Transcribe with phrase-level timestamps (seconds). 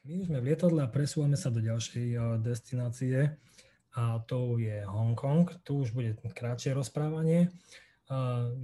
[0.00, 3.36] My už sme v lietadle a presúvame sa do ďalšej destinácie
[3.92, 5.60] a to je Hongkong.
[5.60, 7.52] Tu už bude krátšie rozprávanie.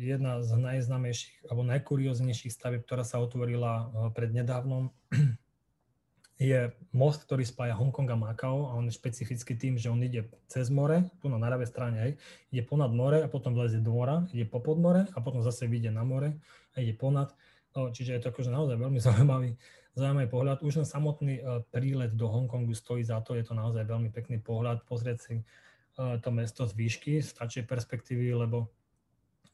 [0.00, 4.96] Jedna z najznámejších alebo najkurióznejších stavieb, ktorá sa otvorila pred nedávnom,
[6.40, 10.32] je most, ktorý spája Hongkong a Makao a on je špecificky tým, že on ide
[10.48, 12.12] cez more, tu na ľavej strane, hej,
[12.48, 15.92] ide ponad more a potom vlezie do mora, ide po podmore a potom zase vyjde
[15.92, 16.32] na more
[16.72, 17.36] a ide ponad.
[17.76, 19.52] Čiže je to akože naozaj veľmi zaujímavý,
[19.96, 20.62] zaujímavý pohľad.
[20.62, 24.38] Už len samotný uh, prílet do Hongkongu stojí za to, je to naozaj veľmi pekný
[24.38, 27.32] pohľad, pozrieť si uh, to mesto z výšky, z
[27.64, 28.70] perspektívy, lebo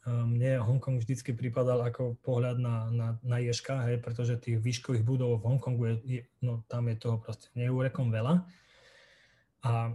[0.07, 5.39] mne Hongkong vždycky pripadal ako pohľad na, na, na Ježka, hej, pretože tých výškových budov
[5.39, 8.43] v Hongkongu, je, je, no, tam je toho proste neúrekom veľa.
[9.63, 9.95] A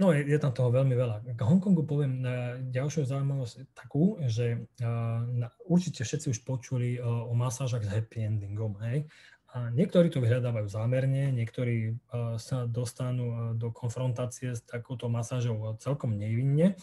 [0.00, 1.36] no, je, je tam toho veľmi veľa.
[1.36, 2.24] K Hongkongu poviem
[2.72, 8.24] ďalšiu zaujímavosť takú, že uh, na, určite všetci už počuli uh, o masážach s happy
[8.24, 8.80] endingom.
[8.88, 9.04] Hej.
[9.56, 11.96] A niektorí to vyhľadávajú zámerne, niektorí
[12.36, 16.76] sa dostanú do konfrontácie s takouto masážou celkom nevinne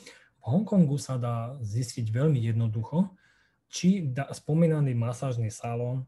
[0.44, 3.16] v Hongkongu sa dá zistiť veľmi jednoducho,
[3.72, 6.04] či da, spomínaný masážny salón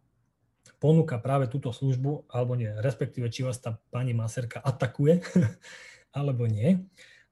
[0.76, 5.24] ponúka práve túto službu, alebo nie, respektíve či vás tá pani maserka atakuje,
[6.20, 6.84] alebo nie.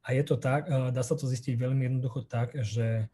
[0.07, 3.11] A je to tak, dá sa to zistiť veľmi jednoducho tak, že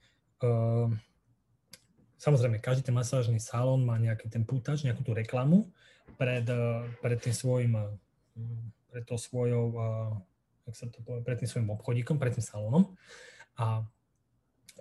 [2.21, 5.73] samozrejme každý ten masážny salón má nejaký ten pútač, nejakú tú reklamu
[6.19, 7.87] pred, uh, pred tým svojim, uh,
[8.91, 10.19] pred to svojou, uh,
[10.67, 12.91] jak sa to povie, pred tým svojim obchodíkom, pred tým salónom.
[13.55, 13.87] A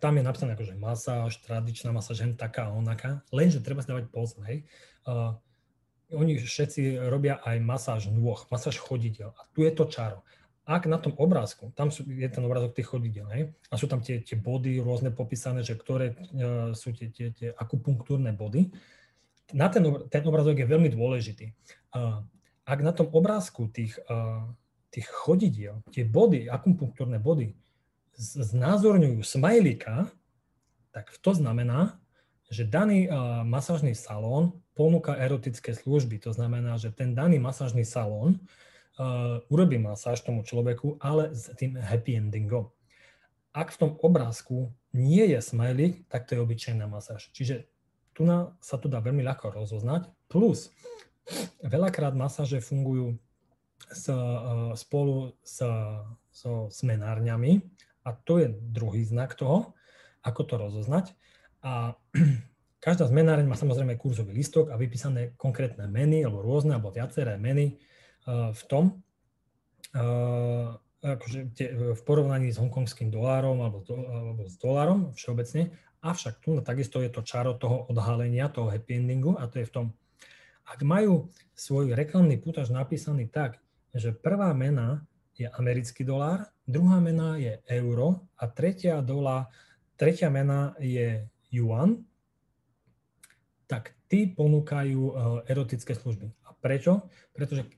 [0.02, 4.10] tam je napísané akože masáž, tradičná masáž, hen taká a onaká, lenže treba si dávať
[4.10, 4.66] pozor, hej.
[5.06, 5.38] Uh,
[6.10, 10.26] oni všetci robia aj masáž nôh, masáž chodidel a tu je to čaro.
[10.68, 14.02] Ak na tom obrázku, tam sú, je ten obrázok tých chodidel, hej, a sú tam
[14.02, 18.74] tie, tie body rôzne popísané, že ktoré uh, sú tie, tie, tie akupunktúrne body,
[19.52, 21.52] na ten, ten obrázok je veľmi dôležitý.
[22.68, 23.96] Ak na tom obrázku tých,
[24.92, 27.56] tých chodidiel, tie body, akupunktúrne body,
[28.18, 30.10] znázorňujú smajlika,
[30.90, 32.00] tak to znamená,
[32.48, 33.06] že daný
[33.44, 36.18] masážny salón ponúka erotické služby.
[36.24, 38.40] To znamená, že ten daný masážny salón
[39.52, 42.72] urobí masáž tomu človeku, ale s tým happy endingom.
[43.54, 47.30] Ak v tom obrázku nie je smajlik, tak to je obyčajná masáž.
[47.30, 47.68] Čiže
[48.18, 50.10] tu na, sa to dá veľmi ľahko rozoznať.
[50.26, 50.74] Plus,
[51.62, 53.14] veľakrát masáže fungujú
[53.86, 55.62] s, uh, spolu s,
[56.34, 57.62] so smenárňami,
[58.02, 59.78] a to je druhý znak toho,
[60.26, 61.14] ako to rozoznať.
[61.62, 61.94] A
[62.84, 67.78] každá zmenáreň má samozrejme kurzový listok a vypísané konkrétne meny, alebo rôzne, alebo viaceré meny
[68.26, 68.84] uh, v tom,
[69.94, 71.54] uh, akože
[71.94, 75.70] v porovnaní s hongkongským dolárom alebo, do, alebo s dolárom všeobecne.
[75.98, 79.74] Avšak tu takisto je to čaro toho odhalenia, toho happy endingu a to je v
[79.74, 79.86] tom,
[80.68, 83.58] ak majú svoj reklamný pútaž napísaný tak,
[83.90, 89.48] že prvá mena je americký dolár, druhá mena je euro a tretia, dola,
[89.96, 92.04] tretia mena je yuan,
[93.64, 95.12] tak tí ponúkajú e,
[95.48, 96.32] erotické služby.
[96.44, 97.08] A prečo?
[97.32, 97.68] Pretože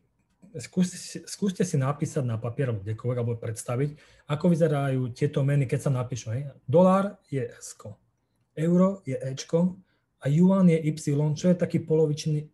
[0.58, 3.90] skúste, skúste si napísať na papier alebo kdekoľvek, alebo predstaviť,
[4.30, 6.26] ako vyzerajú tieto meny, keď sa napíšu.
[6.34, 6.42] Hej.
[6.66, 7.74] Dolár je S,
[8.60, 9.32] euro je E
[10.20, 12.44] a yuan je Y, čo je taký polovičný,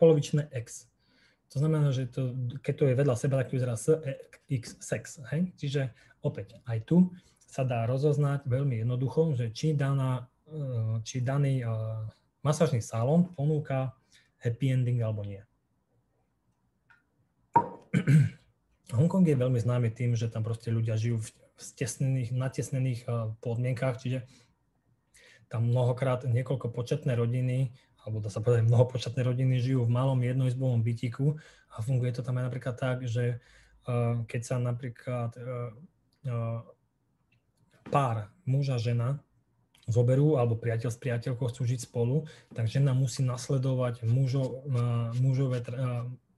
[0.00, 0.88] polovičné X.
[1.52, 2.32] To znamená, že to,
[2.62, 4.16] keď to je vedľa seba, tak to vyzerá S, E,
[4.48, 5.20] X, sex.
[5.34, 5.52] Hej?
[5.60, 5.92] Čiže
[6.24, 7.12] opäť aj tu
[7.50, 12.06] sa dá rozoznať veľmi jednoducho, že či, daná, e, či daný uh,
[12.46, 13.90] masážny salón ponúka
[14.38, 15.42] happy ending alebo nie.
[18.94, 21.28] Hongkong je veľmi známy tým, že tam proste ľudia žijú v
[21.58, 24.22] stesnených, natesnených uh, podmienkách, čiže
[25.50, 30.80] tam mnohokrát niekoľko početné rodiny alebo dá sa povedať, mnohopočetné rodiny žijú v malom jednoizbovom
[30.80, 31.36] bytiku
[31.76, 33.44] a funguje to tam aj napríklad tak, že
[33.84, 35.70] uh, keď sa napríklad uh,
[36.24, 36.64] uh,
[37.92, 39.20] pár muža žena
[39.90, 42.22] zoberú, alebo priateľ s priateľkou chcú žiť spolu,
[42.54, 44.62] tak žena musí nasledovať mužo,
[45.18, 45.66] mužové,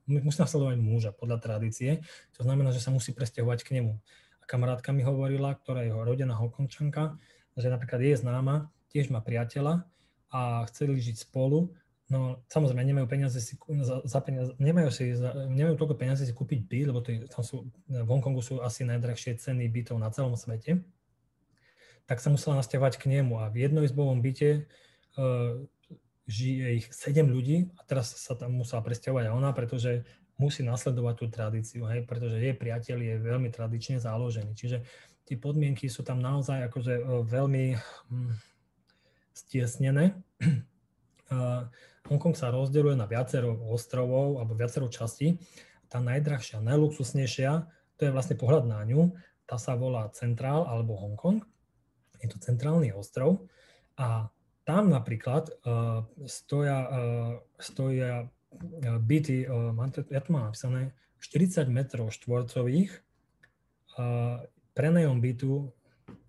[0.09, 2.01] musí nasledovať muža podľa tradície.
[2.41, 4.01] To znamená, že sa musí presťahovať k nemu.
[4.41, 7.21] A kamarátka mi hovorila, ktorá je rodená Hokončanka,
[7.53, 9.89] že napríklad je známa, tiež má priateľa
[10.28, 11.72] a chceli žiť spolu,
[12.12, 16.36] no samozrejme nemajú peniaze si, za, za peniaze, nemajú, si, za, nemajú toľko peniazy si
[16.36, 20.36] kúpiť byt, lebo to tam sú, v Hongkongu sú asi najdrahšie ceny bytov na celom
[20.36, 20.84] svete,
[22.04, 24.68] tak sa musela nasťahovať k nemu a v jednoizbovom byte
[25.16, 25.56] uh,
[26.28, 30.04] žije ich 7 ľudí a teraz sa tam musela presťahovať aj ona, pretože
[30.36, 34.53] musí nasledovať tú tradíciu, hej, pretože jej priateľ je veľmi tradične založený.
[34.59, 34.83] Čiže
[35.28, 37.65] tie podmienky sú tam naozaj akože uh, veľmi
[38.10, 38.52] hm,
[39.34, 40.17] stiesnené.
[42.09, 45.41] Hongkong sa rozdeľuje na viacero ostrovov alebo viacero častí
[45.93, 47.69] tá najdrahšia, najluxusnejšia,
[48.01, 49.13] to je vlastne pohľad na ňu,
[49.45, 51.45] tá sa volá Centrál alebo Hongkong.
[52.25, 53.45] Je to centrálny ostrov
[54.01, 54.33] a
[54.65, 58.33] tam napríklad uh, stoja, uh, stoja
[59.05, 59.77] byty, uh,
[60.09, 63.05] ja tu mám napísané, 40 metrov štvorcových,
[63.99, 64.41] uh,
[64.73, 65.69] prenajom bytu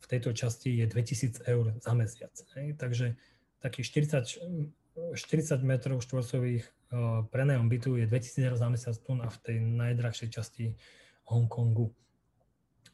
[0.04, 2.36] v tejto časti je 2000 eur za mesiac.
[2.60, 2.76] Hej?
[2.76, 3.16] Takže
[3.64, 9.32] takých 40, 40 metrov štvorcových uh, prenajom bytu je 2000 eur za mesiac tu na
[9.32, 10.76] v tej najdrahšej časti
[11.32, 11.96] Hongkongu.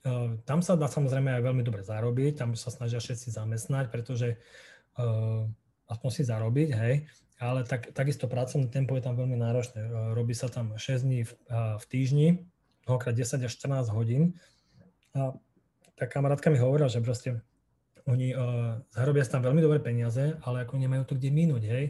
[0.05, 4.37] Uh, tam sa dá samozrejme aj veľmi dobre zarobiť, tam sa snažia všetci zamestnať, pretože
[5.01, 5.49] uh,
[5.89, 7.09] aspoň si zarobiť, hej,
[7.41, 10.13] ale tak, takisto pracovné tempo je tam veľmi náročné.
[10.13, 11.31] Robí sa tam 6 dní v,
[11.79, 12.27] v týždni,
[12.85, 14.35] mnohokrát 10 až 14 hodín.
[15.15, 15.33] A
[15.99, 17.43] tá kamarátka mi hovorila, že proste
[18.07, 21.85] oni uh, zarobia tam veľmi dobré peniaze, ale ako nemajú to kde minúť, hej,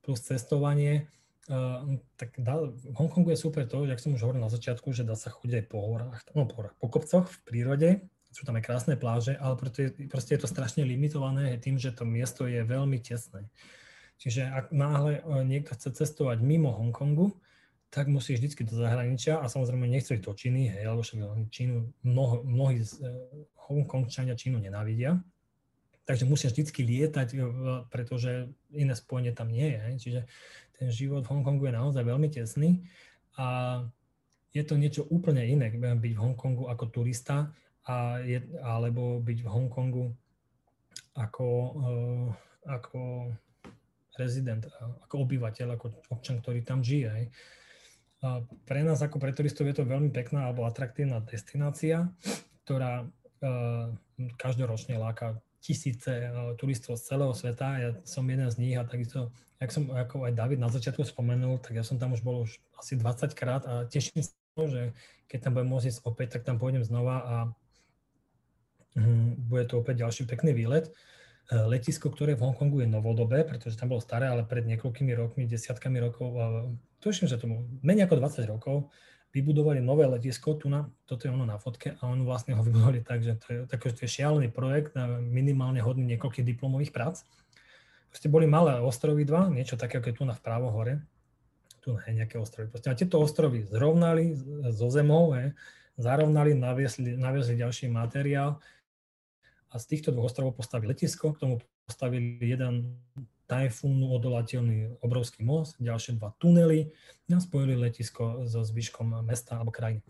[0.00, 1.12] plus cestovanie,
[1.50, 4.94] Uh, tak dá, v Hongkongu je super to, že ak som už hovoril na začiatku,
[4.94, 7.90] že dá sa chodiť aj po horách, no po, horách, po kopcoch v prírode,
[8.30, 12.06] sú tam aj krásne pláže, ale proste, proste je to strašne limitované tým, že to
[12.06, 13.50] miesto je veľmi tesné.
[14.22, 17.34] Čiže ak náhle uh, niekto chce cestovať mimo Hongkongu,
[17.92, 21.92] tak musí vždycky do zahraničia a samozrejme nechce ísť do Číny, hej, alebo však Čínu,
[22.08, 23.12] mnoho, mnohí z uh,
[23.68, 25.20] Hongkongčania Čínu nenávidia,
[26.08, 27.38] takže musia vždycky lietať,
[27.92, 29.78] pretože iné spojenie tam nie je.
[29.78, 29.94] Hej.
[30.02, 30.20] Čiže
[30.76, 32.82] ten život v Hongkongu je naozaj veľmi tesný
[33.38, 33.80] a
[34.52, 37.54] je to niečo úplne iné, byť v Hongkongu ako turista
[37.88, 40.04] a je, alebo byť v Hongkongu
[41.16, 41.48] ako,
[42.68, 43.00] ako
[44.18, 44.68] rezident,
[45.06, 47.08] ako obyvateľ, ako občan, ktorý tam žije.
[47.08, 47.26] Hej.
[48.66, 52.06] Pre nás ako pre turistov je to veľmi pekná alebo atraktívna destinácia,
[52.62, 53.90] ktorá uh,
[54.38, 57.68] každoročne láka tisíce uh, turistov z celého sveta.
[57.82, 61.62] Ja som jeden z nich a takisto jak som ako aj David na začiatku spomenul,
[61.62, 64.90] tak ja som tam už bol už asi 20 krát a teším sa, že
[65.30, 67.34] keď tam budem môcť ísť opäť, tak tam pôjdem znova a
[68.98, 70.90] um, bude to opäť ďalší pekný výlet.
[71.46, 75.46] E, letisko, ktoré v Hongkongu je novodobé, pretože tam bolo staré, ale pred niekoľkými rokmi,
[75.46, 76.34] desiatkami rokov,
[77.02, 78.76] tuším, že tomu menej ako 20 rokov,
[79.34, 83.00] vybudovali nové letisko, tu na, toto je ono na fotke, a oni vlastne ho vybudovali
[83.02, 84.94] tak, že to je, tak, to je šialený projekt,
[85.24, 87.24] minimálne hodný niekoľkých diplomových prác.
[88.12, 91.00] Proste boli malé ostrovy dva, niečo také, ako je tu na vpravo hore.
[91.80, 92.68] Tu je nejaké ostrovy.
[92.68, 94.36] Proste a tieto ostrovy zrovnali
[94.70, 95.56] zo zemou, he,
[95.96, 98.60] zarovnali, naviesli, naviesli ďalší materiál
[99.72, 101.54] a z týchto dvoch ostrovov postavili letisko, k tomu
[101.88, 103.00] postavili jeden
[103.52, 106.88] tajfúnu odolateľný obrovský most, ďalšie dva tunely
[107.28, 110.04] a spojili letisko so zvyškom mesta alebo krajiny.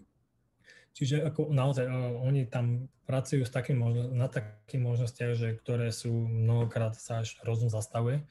[0.94, 1.88] Čiže ako naozaj
[2.22, 3.82] oni tam pracujú s takým
[4.14, 8.22] na takých možnostiach, že, ktoré sú mnohokrát sa až rozum zastavuje.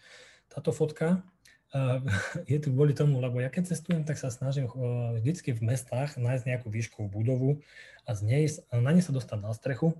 [0.47, 1.25] Táto fotka
[2.51, 4.71] je tu kvôli tomu, lebo ja keď cestujem, tak sa snažím
[5.19, 7.59] vždycky v mestách nájsť nejakú výškovú budovu
[8.07, 9.95] a z nej, na nej sa dostať na strechu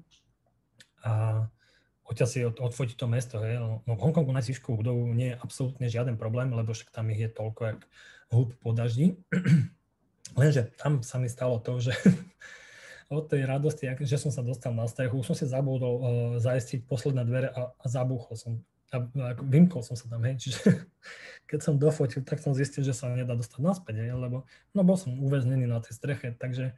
[1.02, 1.48] a
[2.12, 3.40] odtiaľ si od, odfotiť to mesto.
[3.40, 3.64] Hej.
[3.64, 7.08] No, no v Hongkongu nájsť výškovú budovu nie je absolútne žiaden problém, lebo však tam
[7.08, 7.80] ich je toľko, jak
[8.36, 9.16] húb po daždi.
[10.40, 11.96] Lenže tam sa mi stalo to, že
[13.12, 16.04] od tej radosti, že som sa dostal na strechu, som si zabudol uh,
[16.40, 18.52] zaistiť posledné dvere a, a zabúchol som.
[18.92, 20.36] A, a vymkol som sa tam, hej.
[20.48, 20.84] Čiže
[21.48, 24.44] keď som dofotil, tak som zistil, že sa nedá dostať naspäť, hej, lebo
[24.76, 26.76] no, bol som uväznený na tej streche, takže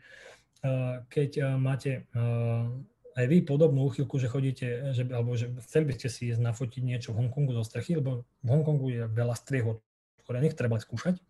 [0.61, 2.69] uh, keď uh, máte uh,
[3.13, 6.81] aj vy podobnú úchylku, že chodíte, že, alebo že chceli by ste si ísť nafotiť
[6.81, 11.21] niečo v Hongkongu zo strechy, lebo v Hongkongu je veľa striech otvorených, treba skúšať.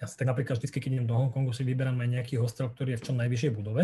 [0.00, 2.96] Ja si tak napríklad vždy, keď idem do Hongkongu, si vyberám aj nejaký hostel, ktorý
[2.96, 3.82] je v čo najvyššej budove,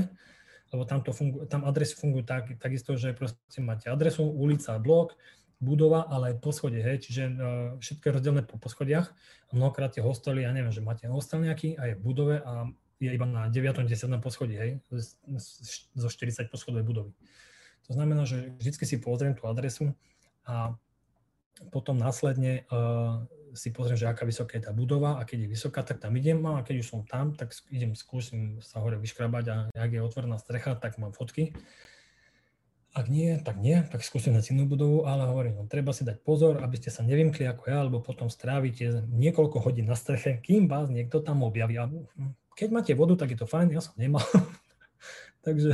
[0.72, 5.16] lebo tam, to fungu, tam adresy fungujú tak, takisto, že proste máte adresu, ulica, blok,
[5.62, 7.36] budova, ale aj poschodie, hej, čiže uh,
[7.78, 9.14] všetko je rozdelené po poschodiach.
[9.54, 12.66] Mnohokrát tie hostely, ja neviem, že máte hostel nejaký a je v budove a
[13.02, 13.82] je iba na 9.
[13.82, 13.90] 10.
[14.22, 14.70] poschodí, hej,
[15.98, 17.12] zo 40 poschodovej budovy.
[17.90, 19.90] To znamená, že vždy si pozriem tú adresu
[20.46, 20.78] a
[21.74, 25.84] potom následne uh, si pozriem, že aká vysoká je tá budova a keď je vysoká,
[25.84, 29.56] tak tam idem a keď už som tam, tak idem, skúsim sa hore vyškrabať a
[29.76, 31.52] ak je otvorená strecha, tak mám fotky.
[32.92, 36.20] Ak nie, tak nie, tak skúsim na inú budovu, ale hovorím, no, treba si dať
[36.20, 40.68] pozor, aby ste sa nevymkli ako ja, alebo potom strávite niekoľko hodín na streche, kým
[40.68, 41.80] vás niekto tam objaví.
[42.52, 44.20] A keď máte vodu, tak je to fajn, ja som nemal.
[45.46, 45.72] Takže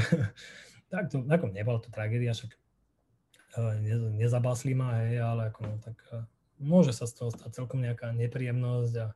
[0.89, 3.75] tak to, ako nebola to tragédia, však eh,
[4.15, 6.23] nezabásli ma, hej, ale ako, no, tak eh,
[6.63, 9.07] môže sa z toho stať celkom nejaká nepríjemnosť a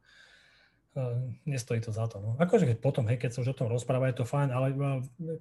[0.94, 2.22] uh, nestojí to za to.
[2.22, 2.38] No.
[2.38, 4.78] Akože keď potom, hej, keď sa už o tom rozpráva, je to fajn, ale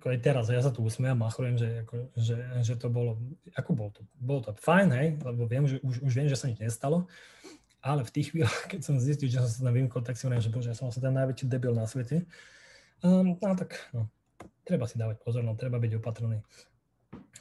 [0.01, 3.21] ako aj teraz, ja sa tu usmiem a že, ako, že, že to bolo,
[3.53, 6.49] ako bolo to, bolo to fajn, hej, lebo viem, že už, už viem, že sa
[6.49, 7.05] nič nestalo,
[7.81, 10.45] ale v tých chvíľach, keď som zistil, že som sa tam vymkol, tak si hovorím,
[10.45, 12.23] že bože, ja som sa ten najväčší debil na svete.
[13.01, 14.07] Um, no tak, no,
[14.61, 16.39] treba si dávať pozor, no, treba byť opatrný.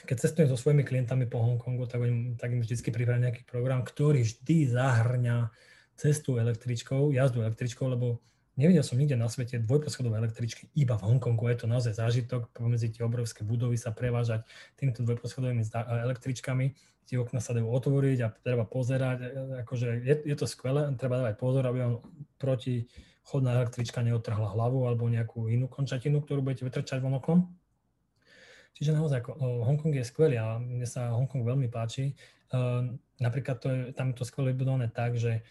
[0.09, 3.85] Keď cestujem so svojimi klientami po Hongkongu, tak im, tak im vždy pripravím nejaký program,
[3.85, 5.53] ktorý vždy zahrňa
[6.01, 8.25] cestu električkou, jazdu električkou, lebo
[8.57, 12.89] nevidel som nikde na svete dvojposchodové električky, iba v Hongkongu je to naozaj zážitok, pomedzi
[12.89, 14.49] tie obrovské budovy sa prevážať
[14.81, 15.65] týmito dvojposchodovými
[16.09, 16.73] električkami,
[17.11, 19.29] tie okna sa dajú otvoriť a treba pozerať, e,
[19.67, 21.99] akože je, je to skvelé, treba dávať pozor, aby on
[22.39, 22.87] proti
[23.31, 27.47] električka neotrhla hlavu alebo nejakú inú končatinu, ktorú budete vytrčať von oknom.
[28.75, 29.31] Čiže naozaj ako,
[29.67, 32.19] Hongkong je skvelý a mne sa Hongkong veľmi páči.
[32.51, 35.47] Uh, napríklad to je, tam je to skvelé vybudované tak, že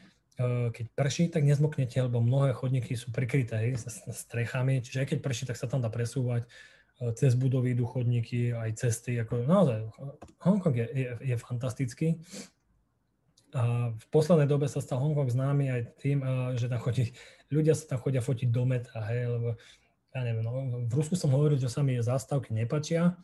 [0.72, 3.75] keď prší, tak nezmoknete, lebo mnohé chodníky sú prikryté
[4.08, 6.48] strechami, čiže aj keď prší, tak sa tam dá presúvať
[7.15, 9.15] cez budovy idú chodníky, aj cesty.
[9.20, 9.88] Ako, naozaj,
[10.44, 12.20] Hongkong je, je, je fantastický.
[13.56, 16.22] A v poslednej dobe sa stal Hongkong známy aj tým,
[16.60, 17.15] že tam chodí,
[17.50, 19.58] ľudia sa tam chodia fotiť do metra, hej, lebo
[20.13, 23.18] ja neviem, no, v Rusku som hovoril, že sa mi zástavky nepačia,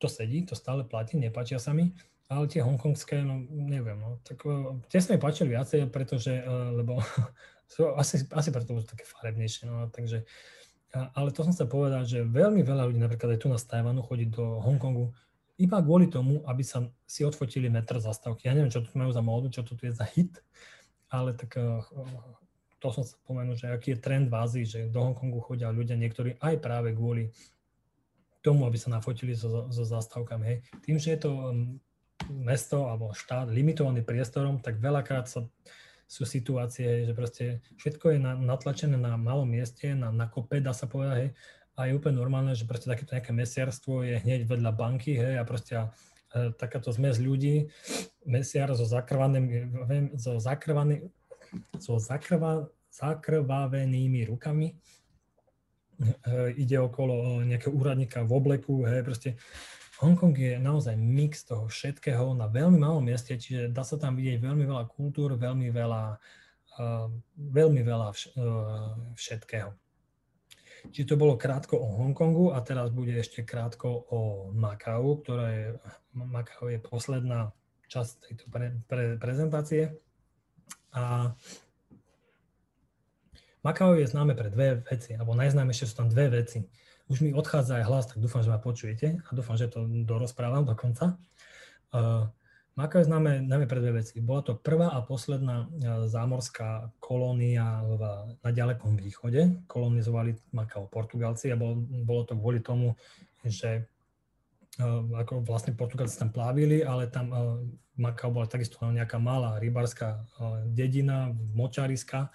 [0.00, 1.92] to sedí, to stále platí, nepačia sa mi,
[2.28, 4.44] ale tie hongkongské, no neviem, no, tak
[4.92, 6.40] tie sa mi páčili viacej, pretože,
[6.72, 7.00] lebo
[7.72, 10.24] sú asi, asi preto sú také farebnejšie, no, takže,
[10.90, 14.26] ale to som sa povedať, že veľmi veľa ľudí, napríklad aj tu na Tajvanu, chodí
[14.26, 15.14] do Hongkongu
[15.60, 18.48] iba kvôli tomu, aby sa si odfotili metr zastávky.
[18.48, 20.40] Ja neviem, čo tu majú za módu, čo tu je za hit,
[21.12, 21.84] ale tak eh,
[22.80, 26.00] to som sa spomenul, že aký je trend v Ázii, že do Hongkongu chodia ľudia
[26.00, 27.28] niektorí aj práve kvôli
[28.40, 30.44] tomu, aby sa nafotili so, so zastávkami.
[30.48, 30.58] Hej.
[30.80, 31.76] Tým, že je to mm,
[32.40, 35.44] mesto alebo štát limitovaný priestorom, tak veľakrát sa,
[36.10, 37.44] sú situácie, že proste
[37.78, 41.30] všetko je na, natlačené na malom mieste, na, na kope, dá sa povedať, hej,
[41.78, 45.46] a je úplne normálne, že proste takéto nejaké mesiarstvo je hneď vedľa banky, hej, a
[45.46, 47.70] proste e, takáto zmes ľudí,
[48.26, 49.70] mesiar so zakrvanými,
[50.18, 51.06] so zakrvanými,
[51.78, 54.76] so zakrva, zakrvavenými rukami, e,
[56.58, 59.38] ide okolo nejakého úradníka v obleku, hej, proste
[60.00, 64.40] Hongkong je naozaj mix toho všetkého na veľmi malom mieste, čiže dá sa tam vidieť
[64.40, 66.16] veľmi veľa kultúr, veľmi veľa,
[66.80, 69.76] uh, veľmi veľa vš- uh, všetkého.
[70.88, 74.20] Čiže to bolo krátko o Hongkongu a teraz bude ešte krátko o
[74.56, 75.66] Makau, ktorá je,
[76.16, 77.52] Makau je posledná
[77.92, 79.92] časť tejto pre, pre, prezentácie.
[80.96, 81.36] A
[83.60, 86.64] Makau je známe pre dve veci, alebo najznámejšie sú tam dve veci.
[87.10, 90.64] Už mi odchádza aj hlas, tak dúfam, že ma počujete a dúfam, že to dorozprávam
[90.64, 91.18] do konca.
[91.90, 92.30] Uh,
[92.78, 94.22] Makao je známe najmä pre dve veci.
[94.24, 97.82] Bola to prvá a posledná e, zámorská kolónia
[98.40, 99.60] na ďalekom východe.
[99.68, 102.96] Kolonizovali Makao Portugalci a bolo, bolo to kvôli tomu,
[103.44, 103.84] že
[104.80, 107.34] uh, ako vlastne Portugalci tam plávili, ale tam
[108.00, 110.24] Makao bola takisto nejaká malá rybárska
[110.72, 112.32] dedina, močariska,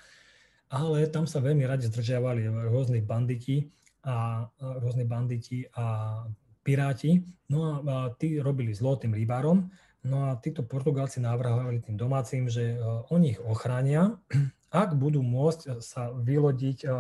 [0.70, 3.70] ale tam sa veľmi radi zdržiavali rôzni banditi
[4.06, 6.22] a rôzni banditi a
[6.66, 7.22] piráti.
[7.50, 9.70] No a, tí robili zlo tým rybárom
[10.06, 12.80] No a títo Portugálci navrhovali tým domácim, že e,
[13.10, 14.14] oni ich ochránia,
[14.86, 16.94] ak budú môcť sa vylodiť e, e,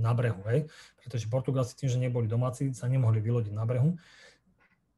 [0.00, 0.40] na brehu.
[0.48, 0.72] Hej?
[1.04, 4.00] Pretože Portugálci tým, že neboli domáci, sa nemohli vylodiť na brehu.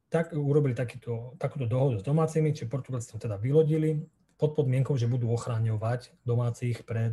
[0.07, 3.99] Tak urobili takýto, takúto dohodu s domácimi, čiže Portugálci tam teda vylodili
[4.39, 7.11] pod podmienkou, že budú ochráňovať domácich pred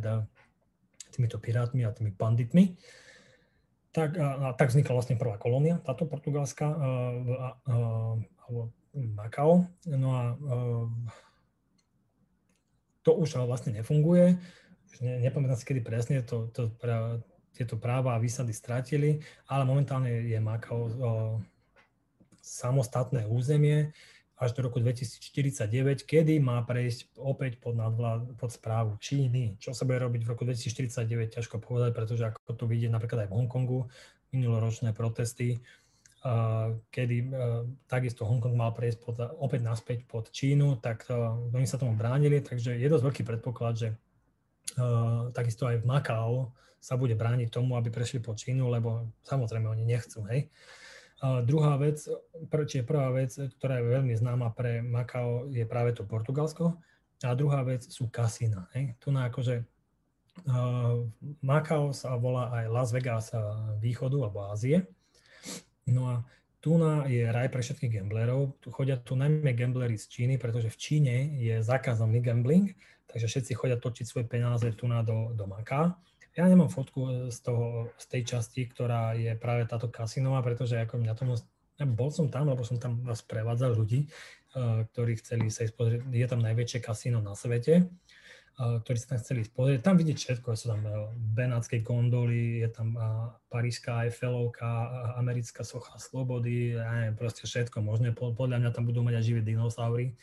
[1.17, 2.77] týmito pirátmi a tými banditmi.
[3.89, 6.69] Tak, a, a tak vznikla vlastne prvá kolónia, táto portugalská,
[8.45, 9.65] alebo Makao.
[9.89, 11.09] No a ehm,
[13.01, 14.37] to už vlastne nefunguje.
[14.93, 17.17] Už ne, nepamätám si, kedy presne to, to pra,
[17.57, 21.37] tieto práva a výsady stratili, ale momentálne je Makao o, ehm,
[22.37, 23.91] samostatné územie
[24.37, 29.57] až do roku 2049, kedy má prejsť opäť pod, nadvlád, pod správu Číny.
[29.57, 33.29] Čo sa bude robiť v roku 2049, ťažko povedať, pretože ako to vidieť napríklad aj
[33.33, 33.89] v Hongkongu,
[34.29, 35.57] minuloročné protesty,
[36.91, 37.33] kedy
[37.89, 41.09] takisto Hongkong mal prejsť pod, opäť naspäť pod Čínu, tak
[41.55, 43.89] oni sa tomu bránili, takže je dosť veľký predpoklad, že
[45.33, 49.81] takisto aj v Makao sa bude brániť tomu, aby prešli pod Čínu, lebo samozrejme oni
[49.87, 50.51] nechcú, hej.
[51.17, 52.05] Druhá vec,
[52.45, 56.77] čiže prvá vec, ktorá je veľmi známa pre Makao, je práve to Portugalsko.
[57.25, 58.69] A druhá vec sú kasína.
[58.77, 58.93] Hej.
[59.01, 59.65] Tu na akože
[60.45, 61.01] uh,
[61.41, 63.33] Makao sa volá aj Las Vegas
[63.81, 64.85] východu alebo Ázie.
[65.89, 66.15] No a
[66.61, 66.77] tu
[67.09, 68.61] je raj pre všetkých gamblerov.
[68.61, 72.75] Tu chodia tu najmä gamblery z Číny, pretože v Číne je zakázaný gambling,
[73.09, 75.97] takže všetci chodia točiť svoje peniaze tu na do, do Maka.
[76.37, 81.01] Ja nemám fotku z, toho, z tej časti, ktorá je práve táto kasinová, pretože ako
[81.01, 81.33] mňa tomu,
[81.81, 86.01] ja bol som tam, lebo som tam sprevádzal ľudí, uh, ktorí chceli sa ísť pozrieť,
[86.13, 87.89] je tam najväčšie kasino na svete.
[88.57, 89.85] ktorí sa tam chceli pozrieť.
[89.85, 90.81] Tam vidieť všetko, sú tam
[91.13, 92.97] benátske gondoly, je tam
[93.53, 98.17] parížská Eiffelovka, americká socha slobody, ja neviem, proste všetko možné.
[98.17, 100.17] Podľa mňa tam budú mať aj živé dinosaury.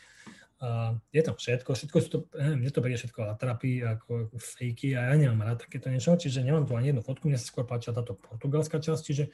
[1.12, 4.96] Je tam všetko, všetko sú to, neviem, mne to príde všetko atrapy, ako, ako fejky
[4.96, 7.68] a ja nemám rád takéto niečo, čiže nemám tu ani jednu fotku, mne sa skôr
[7.68, 9.24] páčila táto portugalská časť, čiže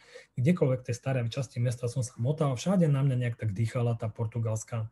[0.40, 4.10] kdekoľvek tej staré časti mesta som sa motal, všade na mňa nejak tak dýchala tá
[4.10, 4.90] portugalská,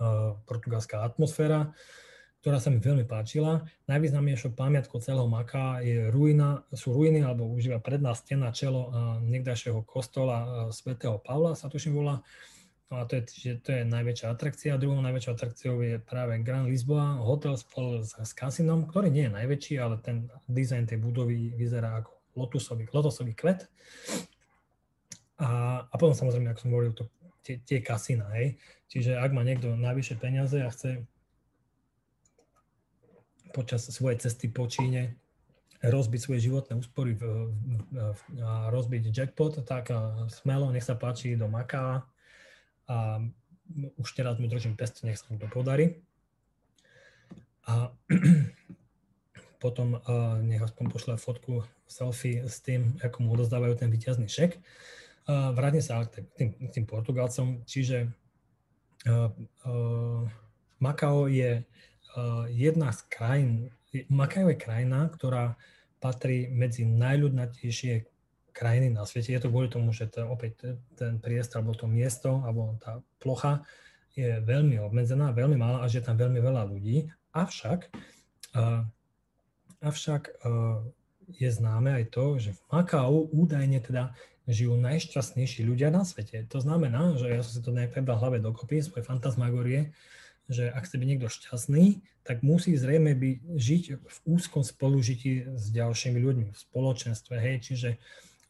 [0.00, 1.76] uh, portugalská atmosféra
[2.44, 3.64] ktorá sa mi veľmi páčila.
[3.88, 8.92] Najvýznamnejšou pamiatkou celého Maka je ruina, sú ruiny, alebo už iba predná stena čelo
[9.24, 12.20] niekdajšieho kostola svätého Pavla, sa tuším volá.
[12.92, 14.76] No a to je, že to je najväčšia atrakcia.
[14.76, 19.36] Druhou najväčšou atrakciou je práve Grand Lisboa, hotel spolu s, s kasinom, ktorý nie je
[19.36, 23.66] najväčší, ale ten dizajn tej budovy vyzerá ako lotusový, lotosový kvet.
[25.40, 27.08] A, a potom samozrejme, ako som hovoril, to,
[27.42, 28.60] tie, tie kasína, hej.
[28.92, 31.08] Čiže ak má niekto najvyššie peniaze a chce
[33.50, 35.18] počas svojej cesty po Číne
[35.84, 39.92] rozbiť svoje životné úspory v, v, v, a rozbiť jackpot, tak
[40.30, 42.06] smelo, nech sa páči do Maká
[42.88, 43.20] a
[43.96, 46.00] už teraz mu držím test, nech sa mu to podarí.
[47.64, 47.92] A
[49.62, 54.60] potom uh, nech aspoň pošle fotku, selfie s tým, ako mu odozdávajú ten výťazný šek.
[55.24, 58.12] Uh, vrátim sa k tým, k tým Portugalcom, čiže
[59.08, 59.32] uh,
[59.64, 60.22] uh,
[60.80, 61.64] Makao je
[62.14, 63.50] Eh, jedna z krajín,
[64.06, 65.58] Makao je krajina, ktorá
[65.98, 68.06] patrí medzi najľudnatejšie
[68.54, 69.34] krajiny na svete.
[69.34, 73.66] Je to kvôli tomu, že to, opäť ten priestor, alebo to miesto, alebo tá plocha
[74.14, 77.10] je veľmi obmedzená, veľmi malá a že je tam veľmi veľa ľudí.
[77.34, 77.90] Avšak,
[78.54, 78.86] uh,
[79.82, 80.86] avšak uh,
[81.34, 84.14] je známe aj to, že v Makau údajne teda
[84.46, 86.46] žijú najšťastnejší ľudia na svete.
[86.52, 89.96] To znamená, že ja som si to nejak teda hlave dokopy, svoje fantasmagorie,
[90.52, 95.72] že ak chce byť niekto šťastný, tak musí zrejme by žiť v úzkom spolužití s
[95.72, 97.34] ďalšími ľuďmi, v spoločenstve.
[97.40, 97.90] Hej, čiže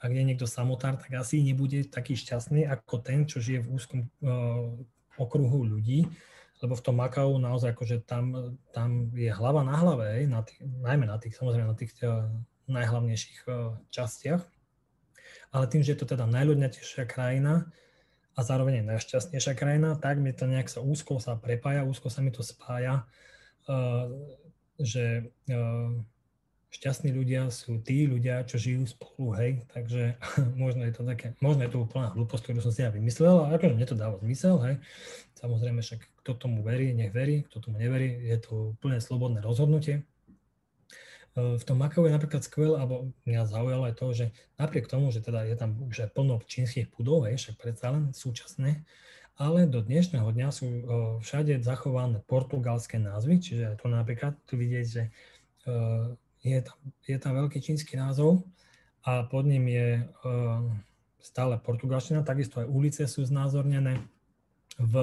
[0.04, 4.00] ak je niekto samotár, tak asi nebude taký šťastný ako ten, čo žije v úzkom
[4.04, 4.69] uh,
[5.17, 6.04] okruhu ľudí,
[6.60, 11.08] lebo v tom Makau naozaj akože tam, tam je hlava na hlave, na tých, najmä
[11.08, 12.28] na tých, samozrejme na tých uh,
[12.69, 14.45] najhlavnejších uh, častiach.
[15.56, 17.73] Ale tým, že je to teda najľudnatejšia krajina,
[18.34, 22.34] a zároveň najšťastnejšia krajina, tak mi to nejak sa úzko sa prepája, úzko sa mi
[22.34, 23.06] to spája,
[24.75, 25.30] že
[26.75, 30.19] šťastní ľudia sú tí ľudia, čo žijú spolu, hej, takže
[30.63, 33.56] možno je to také, možno je to úplná hlúposť, ktorú som si ja vymyslel, ale
[33.56, 34.76] akože mne to dáva zmysel, hej.
[35.39, 40.02] Samozrejme však kto tomu verí, nech verí, kto tomu neverí, je to úplne slobodné rozhodnutie
[41.34, 45.19] v tom Makau je napríklad skvelé, alebo mňa zaujalo aj to, že napriek tomu, že
[45.19, 48.87] teda je tam už aj plno čínskych budov, však predsa len súčasné,
[49.34, 50.67] ale do dnešného dňa sú
[51.26, 55.02] všade zachované portugalské názvy, čiže tu napríklad tu vidieť, že
[56.45, 56.78] je tam,
[57.09, 58.45] je tam veľký čínsky názov
[59.02, 59.89] a pod ním je
[61.25, 64.04] stále portugalština, takisto aj ulice sú znázornené
[64.76, 64.95] v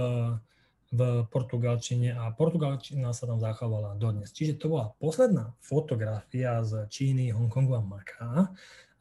[0.91, 4.35] v portugalčine a portugalčina sa tam zachovala dodnes.
[4.35, 8.51] Čiže to bola posledná fotografia z Číny, Hongkongu a Maká.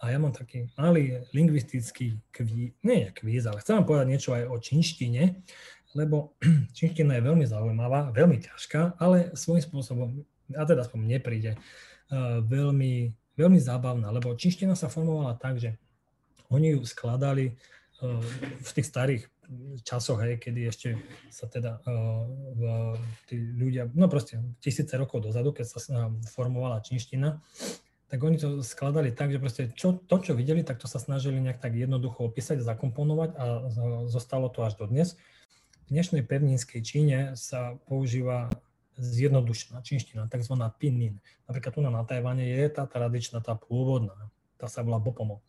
[0.00, 4.48] A ja mám taký malý lingvistický kvíz, nie kvíz, ale chcem vám povedať niečo aj
[4.48, 5.22] o čínštine,
[5.98, 6.38] lebo
[6.78, 10.08] čínština je veľmi zaujímavá, veľmi ťažká, ale svojím spôsobom,
[10.54, 11.50] a teda aspoň mne príde,
[12.44, 12.94] veľmi,
[13.38, 15.78] veľmi zábavná, lebo čínština sa formovala tak, že
[16.50, 18.20] oni ju skladali uh,
[18.60, 19.22] v tých starých
[19.82, 20.88] časoch, hej, kedy ešte
[21.30, 22.94] sa teda uh,
[23.26, 27.42] tí ľudia, no proste tisíce rokov dozadu, keď sa formovala čínština,
[28.10, 31.38] tak oni to skladali tak, že proste čo, to, čo videli, tak to sa snažili
[31.38, 33.44] nejak tak jednoducho opísať, zakomponovať a
[34.10, 35.14] zostalo to až do dnes.
[35.86, 38.50] V dnešnej pevninskej Číne sa používa
[39.00, 40.54] zjednodušená čínština, tzv.
[40.76, 41.16] pinyin.
[41.48, 44.28] Napríklad tu na Tajvane je tá tradičná, tá pôvodná,
[44.60, 45.40] tá sa volá bopomo.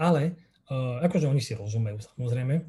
[0.00, 0.40] Ale
[1.04, 2.64] akože oni si rozumejú samozrejme,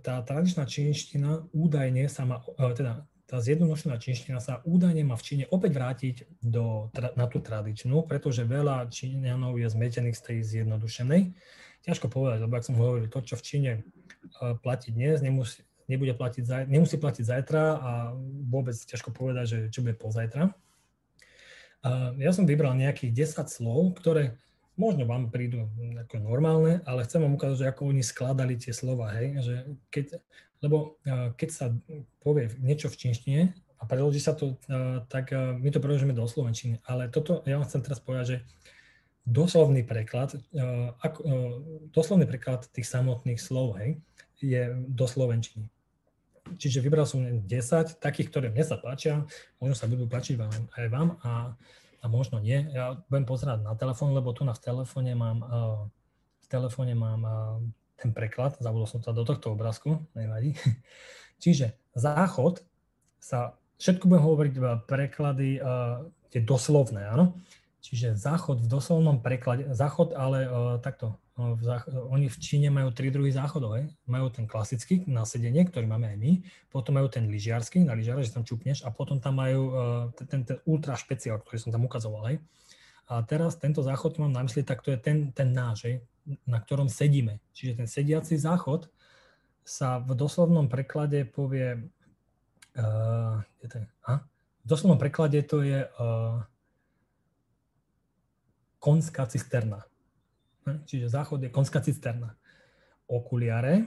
[0.00, 2.40] tá tradičná čínština údajne sa má,
[2.74, 8.04] teda tá zjednodušená čínština sa údajne má v Číne opäť vrátiť do, na tú tradičnú,
[8.04, 11.32] pretože veľa Číňanov je zmetených z tej zjednodušenej.
[11.84, 13.70] Ťažko povedať, lebo ak som hovoril, to, čo v Číne
[14.64, 17.90] platí dnes, nemusí, nebude platiť, nemusí platiť zajtra a
[18.48, 20.52] vôbec ťažko povedať, že čo bude pozajtra.
[22.16, 24.40] Ja som vybral nejakých 10 slov, ktoré
[24.74, 25.68] možno vám prídu
[26.00, 29.54] ako normálne, ale chcem vám ukázať, že ako oni skladali tie slova, hej, že
[29.92, 30.18] keď,
[30.64, 30.96] lebo
[31.36, 31.70] keď sa
[32.24, 33.40] povie niečo v čínštine
[33.78, 34.56] a preloží sa to,
[35.12, 38.38] tak my to preložíme do slovenčiny, ale toto, ja vám chcem teraz povedať, že
[39.28, 40.36] doslovný preklad,
[41.04, 41.20] ako,
[41.92, 44.00] doslovný preklad tých samotných slov, hej,
[44.40, 45.68] je do slovenčiny.
[46.56, 47.46] Čiže vybral som 10
[48.00, 49.22] takých, ktoré mne sa páčia,
[49.58, 51.54] možno sa budú páčiť vám, aj vám a,
[52.00, 52.68] a možno nie.
[52.72, 55.82] Ja budem pozerať na telefón, lebo tu na v telefóne mám, uh,
[56.44, 57.34] v telefóne mám uh,
[57.98, 60.54] ten preklad, zabudol som sa do tohto obrázku, nevadí.
[61.42, 62.62] Čiže záchod
[63.16, 64.52] sa, všetko budem hovoriť
[64.84, 67.38] preklady uh, tie doslovné, áno.
[67.84, 72.94] Čiže záchod v doslovnom preklade, záchod ale uh, takto, v zách- oni v Číne majú
[72.94, 73.74] tri druhy záchodov.
[74.06, 76.32] Majú ten klasický na sedenie, ktorý máme aj my,
[76.70, 79.74] potom majú ten lyžiarsky, na lyžiara, že tam čupneš a potom tam majú uh,
[80.14, 82.38] ten, ten ultra špeciál, ktorý som tam ukazoval, hej.
[83.10, 85.94] A teraz tento záchod mám na mysli, tak to je ten, ten náš, hej,
[86.46, 87.42] na ktorom sedíme.
[87.50, 88.88] Čiže ten sediaci záchod
[89.66, 91.82] sa v doslovnom preklade povie,
[92.78, 94.22] uh, je to, a?
[94.64, 96.46] v doslovnom preklade to je uh,
[98.78, 99.84] konská cisterna.
[100.64, 100.84] Hm?
[100.88, 102.36] Čiže záchod je konská cisterna.
[103.04, 103.84] Okuliare e,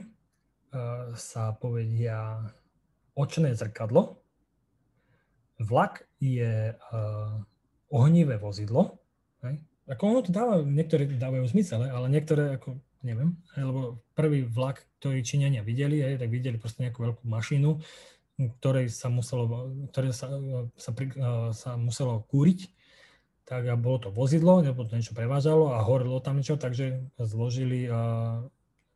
[1.18, 2.38] sa povedia
[3.18, 4.22] očné zrkadlo.
[5.58, 6.74] Vlak je e,
[7.90, 8.98] ohnivé vozidlo.
[9.88, 15.24] Ako ono to dáva, niektoré dávajú zmysel, ale niektoré ako neviem, lebo prvý vlak, ktorý
[15.24, 17.80] Číňania videli, tak videli proste nejakú veľkú mašinu,
[18.60, 20.28] ktorej sa muselo, ktoré sa,
[20.76, 21.14] sa, pri,
[21.56, 22.68] sa muselo kúriť
[23.48, 27.88] tak a bolo to vozidlo, nebo to niečo prevážalo a horilo tam niečo, takže zložili
[27.88, 28.44] uh,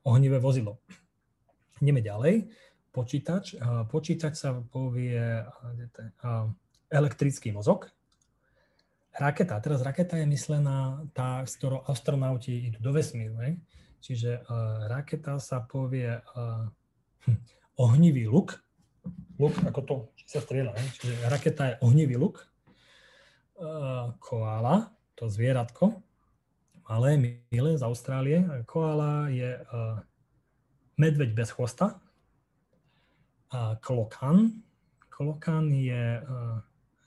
[0.04, 0.76] ohnivé vozidlo.
[1.80, 2.52] Ideme ďalej.
[2.92, 3.56] Počítač.
[3.56, 6.52] Uh, počítač sa povie uh,
[6.92, 7.88] elektrický mozog.
[9.16, 9.56] Raketa.
[9.64, 13.32] Teraz raketa je myslená tá, s ktorou astronauti idú do vesmíru.
[13.40, 13.56] Ne?
[14.04, 16.68] Čiže uh, raketa sa povie uh,
[17.80, 18.60] ohnivý luk.
[19.40, 20.76] Luk ako to, či sa strieľa.
[20.76, 20.84] Ne?
[20.92, 22.51] Čiže raketa je ohnivý luk
[24.18, 26.02] koala, to zvieratko,
[26.88, 27.16] malé,
[27.52, 28.42] milé z Austrálie.
[28.66, 29.60] Koala je
[30.98, 32.00] medveď bez chvosta.
[33.80, 34.64] Klokan.
[35.12, 36.20] Klokan je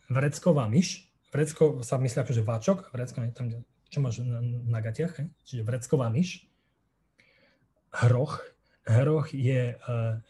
[0.09, 1.09] vrecková myš.
[1.33, 3.47] Vrecko sa myslí akože váčok, vrecko je tam,
[3.91, 6.47] čo máš na, na gatiach, čiže vrecková myš.
[7.91, 8.39] Hroch.
[8.87, 9.75] Hroch je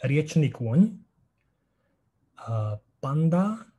[0.01, 0.97] riečný kôň.
[3.03, 3.69] Panda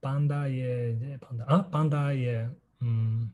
[0.00, 1.44] Panda je, je panda?
[1.44, 2.48] A, panda je
[2.80, 3.28] mm,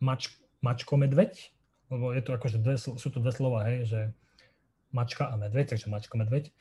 [0.00, 0.28] mač,
[0.60, 1.32] mačko medveď,
[1.88, 4.00] lebo je to akože dve, sú to dve slova, hej, že
[4.92, 6.52] mačka a medveď, takže mačko medveď.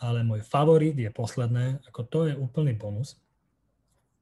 [0.00, 3.20] Ale môj favorit je posledné, ako to je úplný bonus.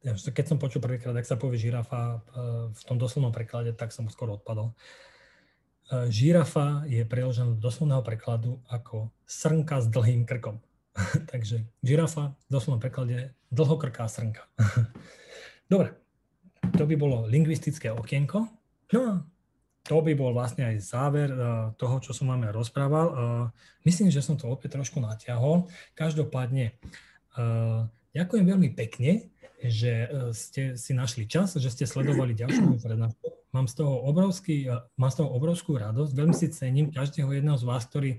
[0.03, 4.11] Keď som počul prvýkrát, ak sa povie žirafa e, v tom doslovnom preklade, tak som
[4.11, 4.75] skoro odpadol.
[4.75, 10.59] E, žirafa je preložená do doslovného prekladu ako srnka s dlhým krkom.
[11.33, 14.45] Takže žirafa v doslovnom preklade dlhokrká srnka.
[15.73, 15.97] Dobre,
[16.77, 18.49] to by bolo lingvistické okienko.
[18.93, 19.13] No a
[19.83, 21.41] to by bol vlastne aj záver eh,
[21.75, 23.07] toho, čo som máme rozprával.
[23.11, 23.47] Eh,
[23.89, 25.67] myslím, že som to opäť trošku natiahol.
[25.99, 27.81] Každopádne, eh,
[28.15, 33.27] ďakujem veľmi pekne, že ste si našli čas, že ste sledovali ďalšiu prednášku.
[33.55, 34.67] Mám z toho obrovský,
[34.99, 36.13] mám z toho obrovskú radosť.
[36.19, 38.19] Veľmi si cením každého jedného z vás, ktorý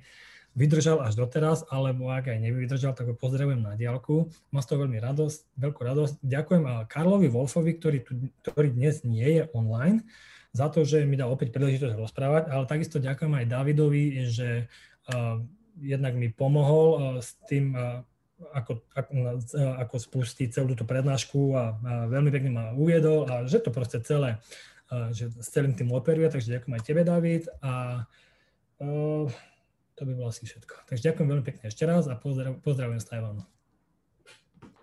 [0.53, 4.29] vydržal až doteraz, alebo ak aj nevydržal, tak ho pozdravujem na diálku.
[4.53, 6.13] Mám z toho veľmi radosť, veľkú radosť.
[6.21, 10.05] Ďakujem Karlovi Wolfovi, ktorý, tu, ktorý dnes nie je online,
[10.53, 14.69] za to, že mi dal opäť príležitosť rozprávať, ale takisto ďakujem aj Davidovi, že
[15.09, 15.41] uh,
[15.81, 18.05] jednak mi pomohol uh, s tým, uh,
[18.53, 19.13] ako, ako,
[19.57, 21.63] ako spustiť celú túto prednášku a, a
[22.05, 24.37] veľmi pekne ma uviedol a že to proste celé,
[25.15, 27.49] že s celým tým operuje, takže ďakujem aj tebe, David.
[27.63, 28.03] A
[28.83, 29.25] uh,
[29.95, 30.89] to by bolo asi všetko.
[30.89, 33.43] Takže ďakujem veľmi pekne ešte raz a pozdrav, pozdravujem z Tajvanu.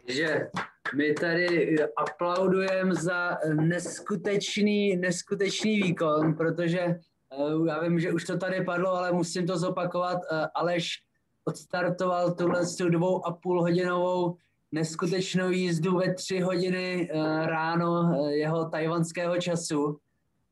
[0.06, 0.50] Takže
[0.96, 6.98] my tady aplaudujeme za neskutečný, neskutečný výkon, protože
[7.38, 10.18] uh, já vím, že už to tady padlo, ale musím to zopakovat.
[10.18, 11.02] Uh, Aleš
[11.44, 14.36] odstartoval tuhle dvou a půl hodinovou
[14.72, 19.98] neskutečnou jízdu ve tři hodiny uh, ráno jeho tajvanského času.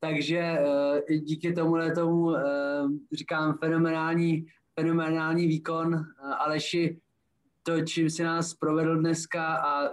[0.00, 2.36] Takže uh, díky tomuhle tomu uh,
[3.12, 4.46] říkám fenomenální,
[4.80, 5.94] fenomenální výkon.
[5.94, 6.02] Uh,
[6.38, 7.00] Aleši,
[7.62, 9.90] to, čím si nás provedl dneska a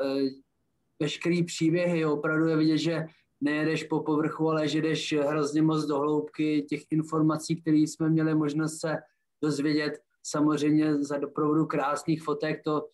[1.00, 3.06] veškerý příběhy, opravdu je vidět, že
[3.42, 8.36] nejedeš po povrchu, ale že jdeš hrozně moc do hloubky těch informací, které jsme měli
[8.36, 8.98] možnost se
[9.42, 9.94] dozvědět.
[10.24, 12.88] Samozřejmě za doprovodu krásných fotek to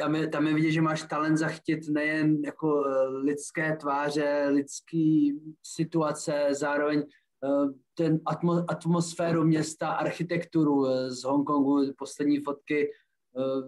[0.00, 5.28] tam je, tam je vidět, že máš talent zachytit nejen jako eh, lidské tváře, lidské
[5.62, 12.90] situace, zároveň eh, ten atmo, atmosféru města, architekturu eh, z Hongkongu, poslední fotky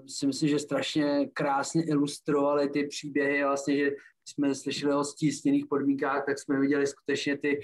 [0.06, 3.90] si myslím, že strašně krásně ilustrovaly ty příběhy, vlastně, že
[4.24, 7.60] jsme slyšeli o stísněných podmínkách, tak jsme viděli skutečně ty,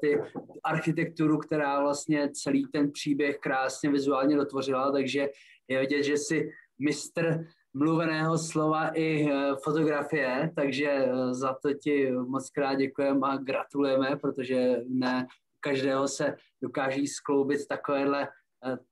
[0.00, 0.20] ty
[0.64, 5.28] architekturu, která vlastně celý ten příběh krásně vizuálně dotvořila, takže
[5.68, 9.28] je vidět, že si mistr mluveného slova i
[9.64, 15.26] fotografie, takže za to ti moc krát děkujeme a gratulujeme, protože ne
[15.60, 18.28] každého se dokáží skloubit takovéhle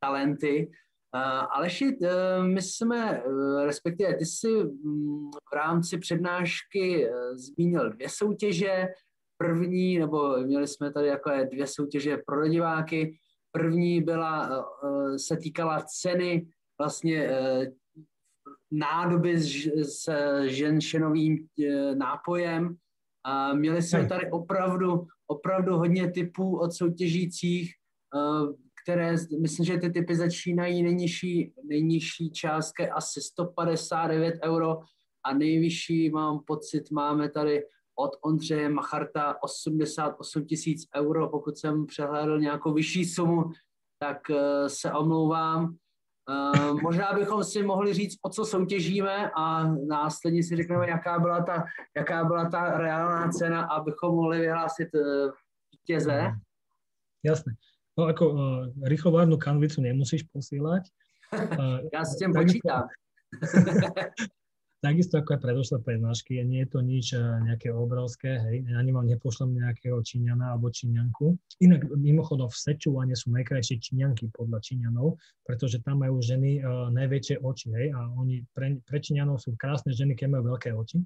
[0.01, 0.71] talenty.
[1.51, 1.97] Aleši,
[2.43, 3.23] my jsme,
[3.65, 8.89] respektive ty jsi mm, v rámci přednášky zmínil dvě soutěže,
[9.37, 13.19] první, nebo měli jsme tady jako dvě soutěže pro diváky.
[13.53, 16.47] První byla, eh, se týkala ceny
[16.79, 17.73] vlastně eh,
[18.71, 20.11] nádoby s, s
[20.47, 22.77] ženšenovým eh, nápojem.
[23.25, 27.75] A měli jsme tady opravdu, opravdu hodně typů od soutěžících,
[28.83, 34.79] které, myslím, že ty typy začínají nejnižší, nejnižší částky asi 159 euro
[35.25, 37.63] a nejvyšší, mám pocit, máme tady
[37.95, 41.29] od Ondřeje Macharta 88 tisíc euro.
[41.29, 43.45] Pokud jsem přehlédl nějakou vyšší sumu,
[43.99, 45.77] tak eh, se omlouvám.
[46.29, 51.43] Uh, možná bychom si mohli říct, o co soutěžíme a následně si řekneme, jaká byla
[51.43, 51.65] ta,
[51.97, 55.31] jaká byla ta reálná cena, abychom mohli vyhlásit uh,
[55.73, 56.33] vítěze.
[57.25, 57.55] Jasné.
[57.99, 60.83] No ako uh, rýchlovárnu kanvicu nemusíš posílať.
[61.35, 62.83] Uh, Já s tím počítám.
[64.83, 69.07] takisto ako aj predošlé prednášky, nie je to nič eh, nejaké obrovské, hej, ani vám
[69.07, 71.39] nepošlem nejakého Číňana alebo Číňanku.
[71.63, 77.39] Inak mimochodom v Sečúvane sú najkrajšie Číňanky podľa Číňanov, pretože tam majú ženy uh, najväčšie
[77.39, 80.99] oči, hej, a oni pre, pre Číňanov sú krásne ženy, keď majú veľké oči.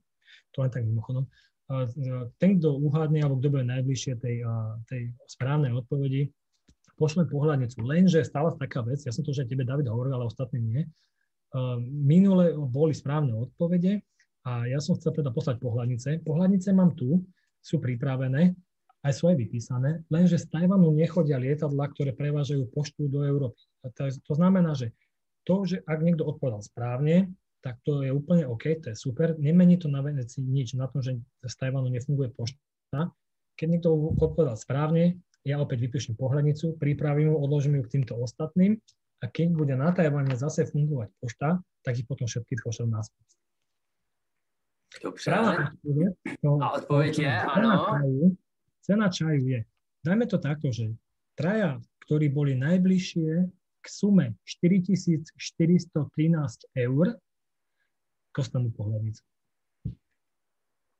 [0.56, 1.28] To len tak mimochodom.
[1.68, 1.84] Uh,
[2.40, 4.40] ten, kto uhádne, alebo kto bude najbližšie tej,
[4.88, 6.32] tej správnej odpovedi,
[6.96, 7.84] pošle pohľadnicu.
[7.84, 10.82] Lenže stala taká vec, ja som to už aj tebe David hovoril, ale ostatní nie,
[11.82, 14.02] minule boli správne odpovede
[14.46, 16.22] a ja som chcel teda poslať pohľadnice.
[16.22, 17.22] Pohľadnice mám tu,
[17.62, 18.54] sú pripravené,
[19.02, 23.58] aj sú aj vypísané, lenže z Tajvanu nechodia lietadla, ktoré prevážajú poštu do Európy.
[23.86, 24.94] To, to znamená, že
[25.46, 27.30] to, že ak niekto odpovedal správne,
[27.62, 29.34] tak to je úplne OK, to je super.
[29.38, 33.10] Nemení to na veci nič na tom, že z Tajvanu nefunguje pošta.
[33.58, 38.78] Keď niekto odpovedal správne, ja opäť vypíšem pohľadnicu, pripravím ju, odložím ju k týmto ostatným
[39.22, 43.26] a keď bude na Tajvane zase fungovať pošta, tak ich potom všetky pošlem naspäť.
[45.02, 45.30] Dobře.
[46.42, 47.86] To, a odpověď je, ano.
[47.90, 48.36] Čaju,
[48.80, 49.64] cena čaju je,
[50.06, 50.94] dajme to takto, že
[51.34, 53.50] traja, ktorí boli najbližšie
[53.82, 57.14] k sume 4413 eur,
[58.36, 59.22] dostanú pohľadnicu.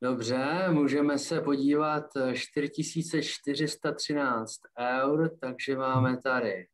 [0.02, 6.66] Dobře, můžeme se podívat 4413 eur, takže máme tady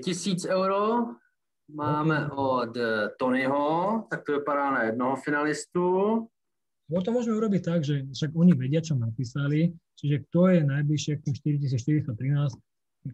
[0.00, 1.14] 5000 euro
[1.68, 2.76] máme od
[3.18, 5.84] Tonyho, tak to vypadá na jednoho finalistu.
[6.90, 11.12] No to môžeme urobiť tak, že však oni vedia, čo napísali, čiže kto je najbližšie
[11.16, 12.60] k tým 4413,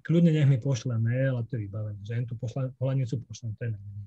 [0.02, 2.34] kľudne nech mi pošle mail a to je vybavené, že jen tú
[2.78, 4.06] pohľadnicu pošlem, to je najmenej.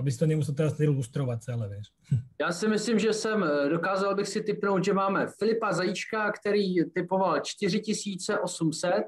[0.00, 1.92] Aby si to nemusel teraz ilustrovať celé, vieš.
[2.40, 6.90] Já si myslím, že jsem, eh, dokázal bych si typnout, že máme Filipa Zajíčka, který
[6.90, 9.04] typoval 4800,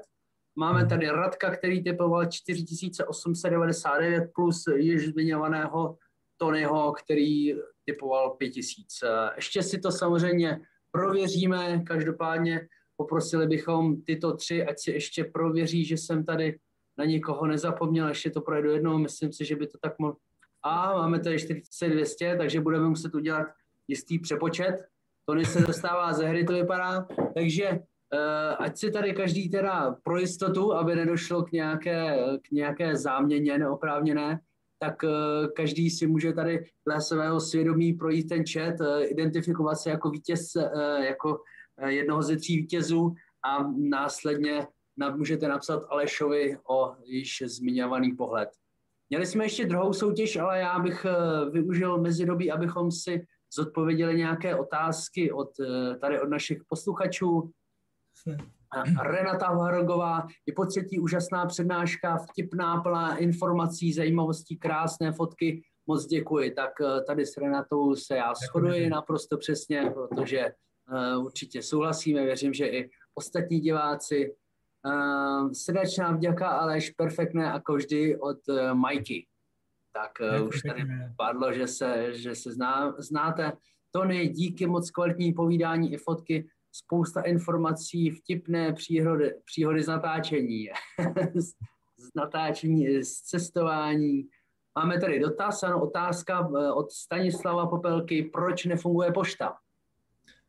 [0.57, 5.97] Máme tady Radka, který typoval 4899 plus již zmiňovaného
[6.37, 8.85] Tonyho, který typoval 5000.
[9.35, 15.97] Ještě si to samozřejmě prověříme, každopádně poprosili bychom tyto tři, ať si ještě prověří, že
[15.97, 16.59] jsem tady
[16.97, 20.17] na nikoho nezapomněl, ještě to projdu jednou, myslím si, že by to tak mohlo.
[20.63, 23.47] A máme tady 4200, takže budeme muset udělat
[23.87, 24.85] jistý přepočet.
[25.25, 27.07] Tony se dostává ze hry, to vypadá.
[27.33, 27.79] Takže
[28.59, 34.39] ať si tady každý teda pro jistotu, aby nedošlo k nějaké, k nějaké záměně neoprávněné,
[34.79, 39.89] tak eh, každý si může tady dle svého svědomí projít ten chat, eh, identifikovat se
[39.89, 40.51] jako vítěz,
[40.99, 41.39] jako
[41.87, 43.13] jednoho ze tří vítězů
[43.45, 44.67] a následně
[45.15, 48.49] můžete napsat Alešovi o již zmiňovaný pohled.
[49.09, 51.05] Měli jsme ještě druhou soutěž, ale já bych
[51.51, 53.25] využil mezidobí, abychom si
[53.55, 55.49] zodpověděli nějaké otázky od,
[56.01, 57.51] tady od našich posluchačů.
[59.01, 65.63] Renata Hrogová, je po třetí úžasná přednáška, vtipná, plná informací, zajímavostí, krásné fotky.
[65.87, 66.51] Moc děkuji.
[66.51, 70.45] Tak eh, tady s Renatou se já shoduji naprosto přesně, protože
[71.15, 72.25] uh, určitě souhlasíme.
[72.25, 74.35] Věřím, že i ostatní diváci.
[74.85, 79.27] Uh, srdečná vďaka, Aleš, perfektné jako vždy od uh, Majky.
[79.93, 80.83] Tak uh, už tady
[81.17, 83.51] padlo, že se, že se zná, znáte.
[83.91, 90.67] Tony, díky moc kvalitní povídání i fotky spousta informací, vtipné příhody, příhody z natáčení,
[91.97, 94.27] z natáčení, z cestování.
[94.75, 99.55] Máme tady dotaz, ano, otázka eh, od Stanislava Popelky, proč nefunguje pošta?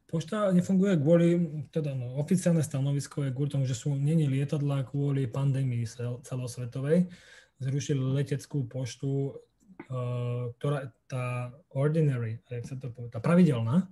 [0.07, 1.31] Pošta nefunguje kvôli,
[1.75, 5.83] teda no, oficiálne stanovisko je kvôli tomu, že sú není lietadla kvôli pandémii
[6.23, 7.11] celosvetovej.
[7.59, 13.89] zrušili leteckú poštu, uh, ktorá tá ordinary, jak sa to povie, tá pravidelná,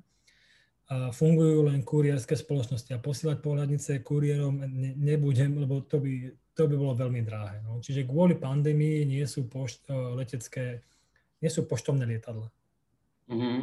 [0.84, 6.68] a fungujú len kurierské spoločnosti a posielať pohľadnice kuriérom ne, nebudem, lebo to by, to
[6.68, 7.64] by bolo veľmi drahé.
[7.64, 7.80] No.
[7.80, 10.84] Čiže kvôli pandémii nie sú pošt, uh, letecké,
[11.40, 12.52] nie sú poštovné lietadla.
[13.32, 13.58] Mm-hmm.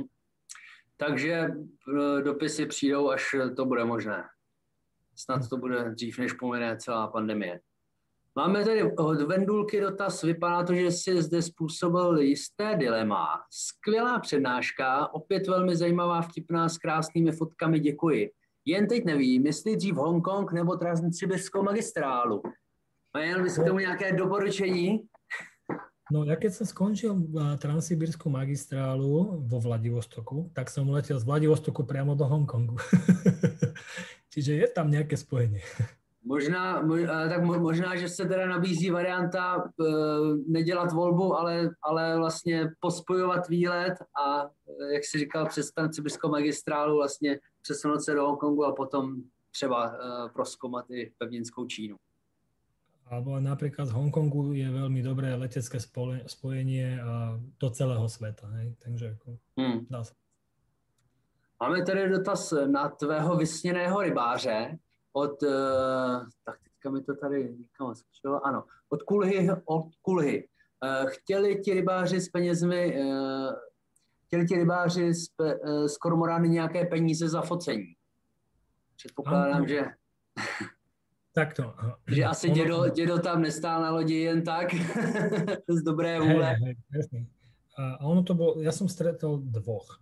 [0.97, 4.23] Takže uh, dopisy přijdou, až to bude možné.
[5.15, 7.59] Snad to bude dřív, než pomine celá pandemie.
[8.35, 13.27] Máme tady od Vendulky dotaz, vypadá to, že si zde způsobil jisté dilema.
[13.51, 18.31] Skvělá přednáška, opět velmi zajímavá, vtipná, s krásnými fotkami, děkuji.
[18.65, 22.41] Jen teď nevím, jestli dřív Hongkong nebo Transsibírskou magistrálu.
[23.17, 24.99] Měl bys k tomu nějaké doporučení?
[26.11, 27.15] No ja keď som skončil
[27.55, 32.75] Transsibírskú magistrálu vo Vladivostoku, tak som letel z Vladivostoku priamo do Hongkongu.
[34.35, 35.63] Čiže je tam nejaké spojenie.
[36.23, 36.87] Možná,
[37.29, 39.83] tak možná, že se teda nabízí varianta e,
[40.47, 43.93] nedělat volbu, ale, ale vlastně pospojovat výlet
[44.25, 49.15] a, e, jak si říkal, přes Transsibírskou magistrálu vlastně přesunout se do Hongkongu a potom
[49.51, 49.95] třeba
[50.89, 51.97] e, i pevninskou Čínu.
[53.11, 55.83] Alebo napríklad z Hongkongu je veľmi dobré letecké
[56.31, 56.95] spojenie
[57.59, 58.47] do celého sveta.
[58.55, 58.71] Hej?
[58.79, 59.27] Takže ako,
[59.59, 59.79] hmm.
[59.91, 60.15] dá sa.
[61.59, 64.79] Máme tady dotaz na tvého vysněného rybáře
[65.13, 70.47] od, uh, tak teďka mi to tady někam skočilo, ano, od Kulhy, od Kulhy.
[70.83, 73.53] Uh, chtěli ti rybáři s penězmi, uh,
[74.25, 77.95] chtěli ti rybáři z, uh, z kormorány nějaké peníze za focení.
[78.95, 79.85] Předpokládám, že...
[81.33, 81.73] Takto.
[82.07, 82.55] že asi ono...
[82.55, 84.73] dědo, dědo tam nestál na lodi jen tak,
[85.67, 86.45] z dobré vůle.
[86.45, 86.75] Hej,
[87.11, 87.25] hej,
[87.77, 89.99] a ono to bol, ja som stretol dvoch.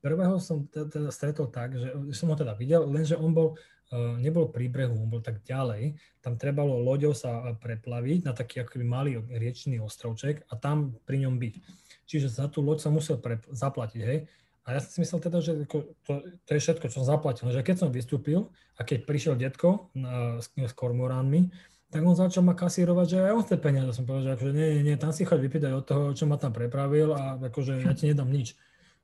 [0.00, 3.60] Prvého som teda stretol tak, že som ho teda videl, lenže on bol
[3.92, 8.86] nebol pri brehu, on bol tak ďalej, tam trebalo loďou sa preplaviť na taký akoby
[8.86, 11.54] malý riečný ostrovček a tam pri ňom byť.
[12.06, 14.30] Čiže za tú loď sa musel pre, zaplatiť, hej.
[14.66, 15.90] A ja som si myslel teda, že to,
[16.46, 17.50] to je všetko, čo som zaplatil.
[17.50, 21.50] Že keď som vystúpil a keď prišiel detko na, s, s kormoránmi,
[21.90, 23.90] tak on začal ma kasírovať, že aj on chce peniaze.
[23.90, 26.38] Som povedal, že akože nie, nie, nie, tam si choď vypýtať od toho, čo ma
[26.38, 28.54] tam prepravil a akože ja ti nedám nič.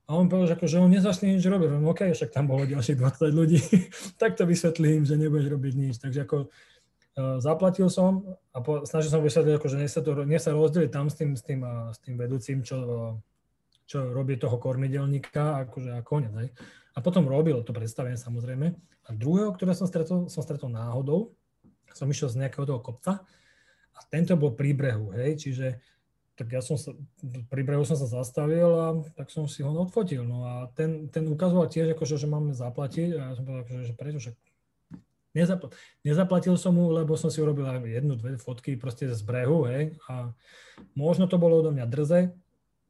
[0.06, 1.66] A on povedal, že, ako, že on nezačne nič robiť.
[1.66, 3.58] Hovorím, OK, však tam bolo ďalších 20 ľudí,
[4.22, 5.94] tak to vysvetlím, že nebudeš robiť nič.
[5.98, 10.10] Takže ako uh, zaplatil som a po, snažil som vysvetliť, ako, že nech sa, to,
[10.22, 13.12] nech sa rozdeliť tam s tým, s tým, uh, s tým vedúcim, čo, uh,
[13.82, 16.32] čo robí toho kormidelníka, akože a konec.
[16.38, 16.48] Hej.
[16.94, 18.78] A potom robil to predstavenie samozrejme.
[19.06, 21.34] A druhého, ktoré som stretol, som stretol náhodou,
[21.90, 23.26] som išiel z nejakého toho kopca
[23.96, 25.80] a tento bol pri brehu, hej, čiže
[26.36, 26.92] tak ja som sa,
[27.48, 30.20] pri brehu som sa zastavil a tak som si ho odfotil.
[30.22, 33.82] No a ten, ten ukazoval tiež, akože, že máme zaplatiť a ja som povedal, akože,
[33.88, 34.30] že prečo, že
[35.32, 35.72] nezapl-
[36.04, 40.36] nezaplatil som mu, lebo som si urobil jednu, dve fotky proste z brehu, hej, a
[40.92, 42.36] možno to bolo odo mňa drze,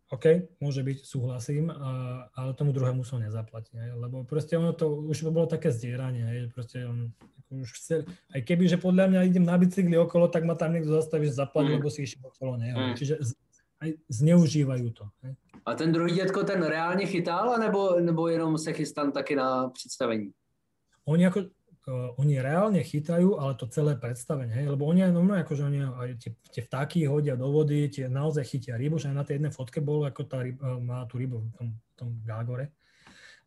[0.06, 5.02] OK, môže byť, súhlasím, a, ale tomu druhému som nezaplatil, hej, lebo proste ono to
[5.02, 7.10] už bolo také zdieranie, hej, proste on
[7.50, 10.94] už chce, aj keby, že podľa mňa idem na bicykli okolo, tak ma tam niekto
[10.94, 11.78] zastaví, že zaplatí, mm.
[11.82, 12.94] lebo si išiel okolo neho, mm.
[12.94, 13.18] čiže
[13.82, 15.04] aj zneužívajú to.
[15.26, 15.34] Hej.
[15.66, 20.30] A ten druhý dětko ten reálně chytal, nebo, nebo jenom se chystám taky na představení?
[21.04, 21.40] Oni ako,
[21.92, 26.10] oni reálne chytajú, ale to celé predstavenie, hej, lebo oni aj normálne, akože oni aj
[26.18, 29.54] tie, tie vtáky hodia do vody, tie naozaj chytia rybu, že aj na tej jednej
[29.54, 32.74] fotke bol, ako tá ryba, má tú rybu v tom, tom gágore.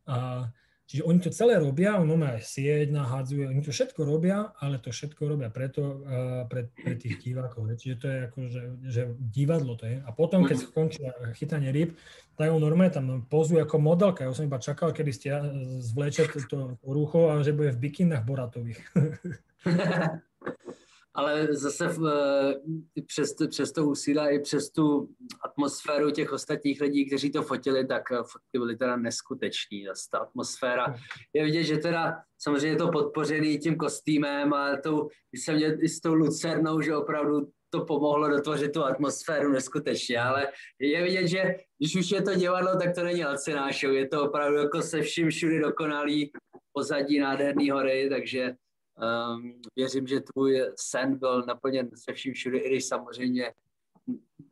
[0.07, 0.47] A,
[0.89, 4.89] Čiže oni to celé robia, on má sieť, nahádzuje, oni to všetko robia, ale to
[4.89, 7.69] všetko robia preto, uh, pre, pre tých divákov.
[7.77, 10.01] Čiže to je ako, že, že divadlo to je.
[10.01, 11.05] A potom, keď skončí
[11.37, 11.93] chytanie ryb,
[12.33, 14.25] tak on normálne tam pozuje ako modelka.
[14.25, 15.29] Ja som iba čakal, kedy ste
[15.77, 18.81] zvleče to, to rucho a že bude v bikinách boratových.
[21.19, 25.09] ale zase eh, přes, přes to úsilí i přes tu
[25.45, 29.85] atmosféru těch ostatních lidí, kteří to fotili, tak eh, fotky byly teda neskuteční.
[30.11, 30.95] Ta atmosféra
[31.33, 35.89] je vidět, že teda samozřejmě je to podpořený tím kostýmem a tou, jsem měl i
[35.89, 40.47] s tou lucernou, že opravdu to pomohlo dotvořit tu atmosféru neskutečně, ale
[40.79, 44.23] je vidět, že když už je to divadlo, tak to není laciná show, je to
[44.23, 46.31] opravdu jako se vším všudy dokonalý
[46.73, 48.55] pozadí nádherný hory, takže
[48.99, 53.53] Um, věřím, že tvůj sen byl naplněn se vším všude, i když samozřejmě,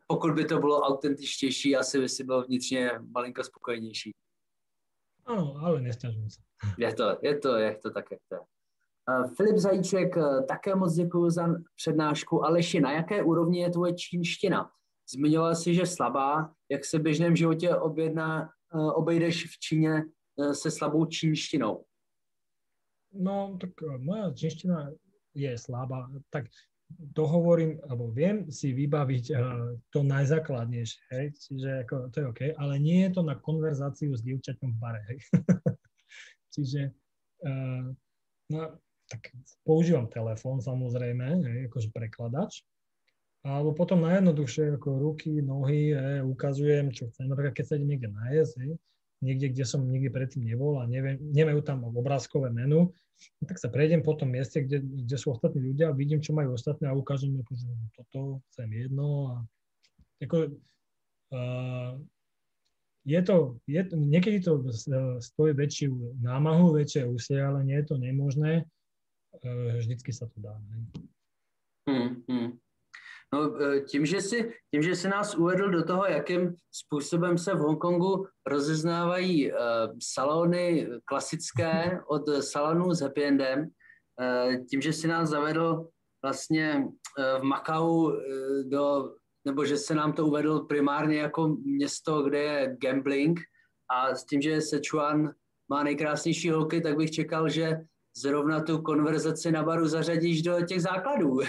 [0.06, 4.10] pokud by to bylo autentičtější, asi by si byl vnitřně malinko spokojenější.
[5.24, 6.40] Ano, ale nestěžuji se.
[6.78, 8.40] Je to, je to, je to tak, jak to je.
[8.40, 11.46] Uh, Filip Zajíček, uh, také moc děkuji za
[11.76, 12.44] přednášku.
[12.44, 14.70] Aleši, na jaké úrovni je tvoje čínština?
[15.14, 16.52] Zmiňoval jsi, že slabá.
[16.70, 20.04] Jak se v běžném životě objedná, uh, obejdeš v Číně
[20.52, 21.84] se slabou čínštinou?
[23.12, 24.92] No, tak e, moja čeština
[25.34, 26.08] je slabá.
[26.32, 26.48] Tak
[27.12, 32.40] to hovorím, alebo viem si vybaviť uh, to najzákladnejšie, hej, čiže ako, to je OK,
[32.56, 35.18] ale nie je to na konverzáciu s dievčaťom v bare, hej.
[36.54, 36.80] čiže
[37.44, 37.92] uh,
[38.48, 38.60] no,
[39.04, 39.20] tak
[39.68, 42.64] používam telefón samozrejme, hej, akože prekladač,
[43.44, 48.08] alebo potom najjednoduchšie ako ruky, nohy, hej, ukazujem, čo chcem, napríklad keď sa idem niekde
[48.16, 48.72] nájsť, hej,
[49.20, 52.94] niekde, kde som nikdy predtým nebol a neviem, nemajú tam obrázkové menu,
[53.38, 56.54] no tak sa prejdem po tom mieste, kde, kde sú ostatní ľudia vidím, čo majú
[56.54, 58.18] ostatní a ukážem, ako, že toto
[58.50, 59.34] chcem jedno a
[60.22, 60.36] ako,
[61.34, 61.94] uh,
[63.06, 64.62] je to, je niekedy to
[65.22, 68.66] stojí väčšiu námahu, väčšie úsilie, ale nie je to nemožné.
[69.42, 70.54] Uh, vždycky sa to dá.
[70.68, 70.78] Ne?
[71.88, 72.50] Hmm, hmm.
[73.34, 77.54] No, e, tím, že si, tím, že si nás uvedl do toho, jakým způsobem se
[77.54, 79.58] v Hongkongu rozeznávají uh,
[80.02, 85.88] salony klasické od salonů s happy endem, uh, tím, že si nás zavedl
[86.24, 88.14] vlastně uh, v Makau uh,
[88.64, 89.14] do,
[89.44, 93.40] nebo že se nám to uvedl primárně jako město, kde je gambling
[93.90, 95.32] a s tím, že Sichuan
[95.70, 97.80] má nejkrásnější holky, tak bych čekal, že
[98.20, 101.40] zrovna tu konverzaci na baru zařadíš do těch základů.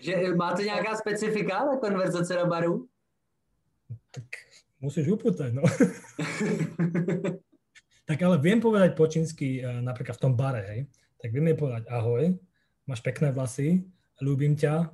[0.00, 2.88] že máte nějaká specifika na konverzace na baru?
[4.10, 4.24] Tak
[4.80, 5.62] musíš upútať, no.
[8.08, 10.86] tak ale viem povedať po čínsky, eh, napríklad v tom bare, hej.
[11.18, 12.38] Tak viem povedať ahoj,
[12.86, 13.84] máš pekné vlasy,
[14.22, 14.90] ľúbim ťa,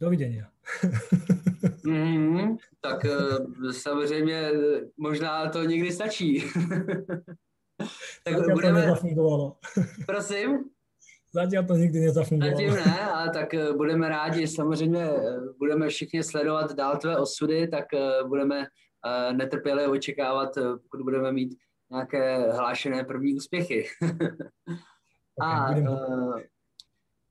[0.00, 0.50] dovidenia.
[1.86, 4.50] Mm, tak uh, samozřejmě
[4.96, 6.44] možná to někdy stačí.
[8.24, 8.80] tak Zatiaľ budeme...
[8.82, 9.46] to nezafungovalo.
[10.06, 10.48] Prosím?
[11.32, 12.56] Zatím to nikdy nezafungovalo.
[12.56, 17.68] Zatím ne, a tak uh, budeme rádi, samozřejmě uh, budeme všichni sledovat dál tvé osudy,
[17.68, 17.84] tak
[18.26, 18.66] budeme
[19.32, 21.54] netrpěle očekávat, pokud budeme mít
[21.90, 23.86] nějaké hlášené první úspěchy.
[25.42, 25.74] a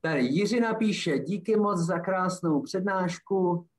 [0.02, 3.75] tady Jiřina píše, díky moc za krásnou přednášku, Eh,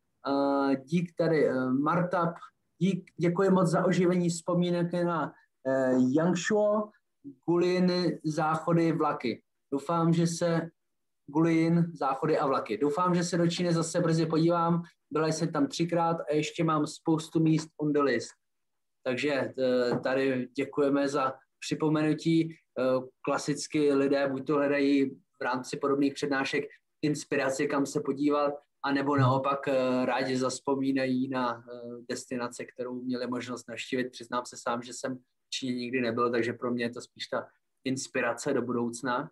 [0.84, 2.34] dík tady eh, Marta,
[2.78, 5.32] dík, děkuji moc za oživení vzpomínek na
[5.66, 6.90] eh, Yangshuo,
[7.48, 7.92] Gulin,
[8.24, 9.42] záchody, vlaky.
[9.72, 10.70] Doufám, že se
[11.26, 12.78] Gulin, záchody a vlaky.
[12.78, 14.82] Doufám, že se do Číny zase brzy podívám.
[15.10, 18.30] Byla jsem tam třikrát a ještě mám spoustu míst on the list.
[19.04, 19.54] Takže
[20.02, 22.54] tady děkujeme za připomenutí.
[23.22, 26.64] Klasicky lidé buď to hledají v rámci podobných přednášek
[27.02, 33.26] inspiraci, kam se podívat, a nebo naopak eh, rádi zaspomínají na eh, destinace, kterou měli
[33.26, 34.10] možnost navštívit.
[34.10, 37.26] Přiznám se sám, že jsem v Číně nikdy nebyl, takže pro mě je to spíš
[37.26, 37.46] ta
[37.84, 39.30] inspirace do budoucna.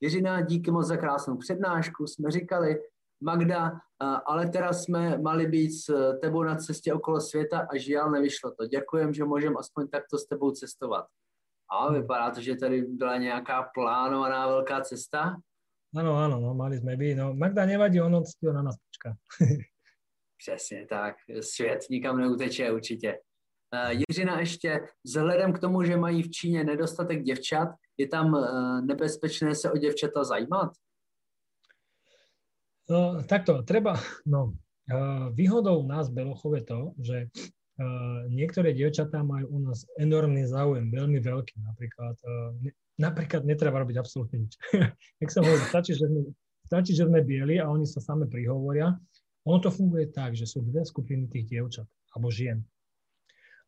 [0.00, 2.82] Jiřina, díky moc za krásnou přednášku, jsme říkali,
[3.20, 8.10] Magda, eh, ale teraz jsme mali být s tebou na cestě okolo světa a žiaľ
[8.10, 8.66] nevyšlo to.
[8.66, 11.06] Děkujem, že můžeme aspoň takto s tebou cestovat.
[11.70, 15.36] A vypadá to, že tady byla nějaká plánovaná velká cesta.
[15.94, 17.14] Áno, áno, no, mali sme by.
[17.14, 19.16] No, Magda nevadí, ono ctil na nás počká.
[20.36, 21.16] Přesně tak.
[21.40, 23.18] Svět nikam neuteče určitě.
[23.74, 27.68] Uh, Jiřina ještě, vzhledem k tomu, že mají v Číně nedostatek děvčat,
[27.98, 30.70] je tam uh, nebezpečné se o děvčata zajímat?
[32.90, 37.26] No, takto, treba, no, uh, výhodou nás Belochov je to, že
[37.80, 41.60] uh, niektoré dievčatá majú u nás enormný záujem, veľmi veľký.
[41.62, 42.52] Napríklad uh,
[42.96, 44.56] napríklad netreba robiť absolútne nič.
[45.22, 46.20] Jak som hovoril, stačí, že sme,
[46.64, 48.96] stačí, že sme bieli a oni sa same prihovoria.
[49.46, 52.64] Ono to funguje tak, že sú dve skupiny tých dievčat alebo žien.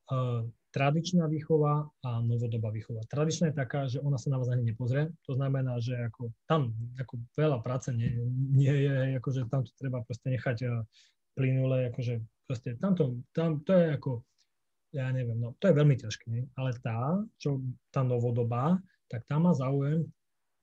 [0.08, 3.04] Uh, tradičná výchova a novodobá výchova.
[3.08, 5.12] Tradičná je taká, že ona sa na vás ani nepozrie.
[5.24, 8.12] To znamená, že ako tam ako veľa práce nie,
[8.52, 10.84] nie je, akože tam to treba proste nechať
[11.36, 14.24] plynule, akože proste tam to, tam to je ako,
[14.96, 16.48] ja neviem, no to je veľmi ťažké, nie?
[16.56, 17.60] ale tá, čo
[17.92, 18.80] tá novodobá,
[19.12, 20.08] tak tá má záujem,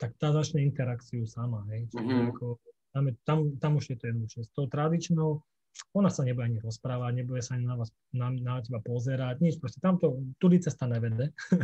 [0.02, 1.62] tak tá začne interakciu sama.
[1.70, 1.94] Hej.
[1.94, 2.32] Čiže mm-hmm.
[2.34, 2.46] ako,
[2.92, 4.40] tam, je, tam, tam už je to jednoduché.
[4.44, 5.40] S tou tradičnou,
[5.94, 9.62] ona sa nebude ani rozprávať, nebude sa ani na, vás, na, na teba pozerať, nič,
[9.62, 11.32] proste tamto, tudy cesta nevede.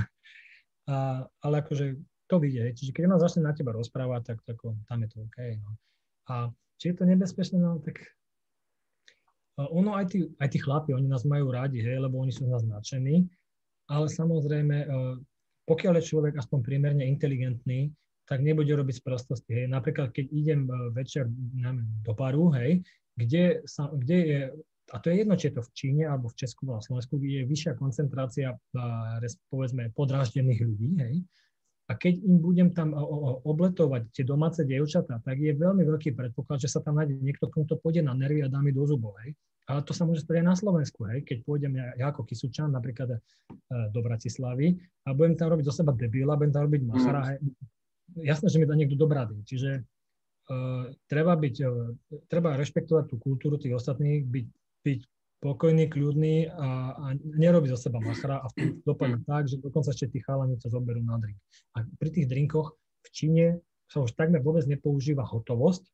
[0.91, 1.97] a, ale akože
[2.31, 5.37] to vidie, čiže keď ona začne na teba rozprávať, tak, tak tam je to OK.
[5.59, 5.69] No.
[6.31, 6.33] A
[6.79, 7.99] či je to nebezpečné, no tak
[9.69, 12.51] ono aj tí, aj tí chlapi, oni nás majú rádi, hej, lebo oni sú z
[12.57, 13.29] nás nadšení,
[13.91, 14.87] ale samozrejme
[15.71, 17.93] pokiaľ je človek aspoň priemerne inteligentný,
[18.25, 19.63] tak nebude robiť sprostosti.
[19.63, 19.67] Hej.
[19.71, 21.27] Napríklad, keď idem e, večer
[22.03, 22.79] do baru, hej,
[23.19, 24.39] kde, sa, kde je,
[24.91, 27.43] a to je jedno, či je to v Číne alebo v Česku alebo Slovensku, kde
[27.43, 28.55] je vyššia koncentrácia,
[29.51, 31.15] povedzme, podráždených ľudí, hej,
[31.91, 32.95] a A keď im budem tam
[33.43, 37.67] obletovať tie domáce dievčatá, tak je veľmi veľký predpoklad, že sa tam nájde niekto, komu
[37.67, 39.19] to pôjde na nervy a dá mi do zubov.
[39.19, 39.35] Hej.
[39.67, 41.27] Ale to sa môže stať aj na Slovensku, hej.
[41.27, 43.19] keď pôjdem ja, ja ako Kisučan napríklad e,
[43.91, 47.43] do Bratislavy a budem tam robiť do seba debila, budem tam robiť machara, hej.
[48.23, 49.43] jasné, že mi dá niekto dobrá rady.
[49.43, 49.71] Čiže
[50.51, 51.91] uh, treba, byť, uh,
[52.31, 54.47] treba rešpektovať tú kultúru tých ostatných, byť,
[54.81, 54.99] byť
[55.41, 58.47] pokojný, kľudný a, a nerobiť zo seba machra a
[58.85, 61.41] dopadne tak, že dokonca ešte tí chalani sa zoberú na drink.
[61.75, 63.45] A pri tých drinkoch v Číne
[63.89, 65.89] sa už takmer vôbec nepoužíva hotovosť,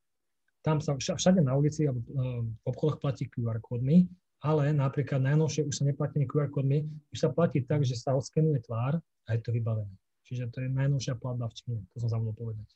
[0.60, 2.04] tam sa všade na ulici alebo
[2.44, 4.04] v obchodoch platí QR kódmi,
[4.44, 8.60] ale napríklad najnovšie už sa neplatí QR kódmi, už sa platí tak, že sa oskenuje
[8.68, 9.96] tvár a je to vybavené.
[10.28, 12.68] Čiže to je najnovšia platba v Číne, to som zabudol povedať.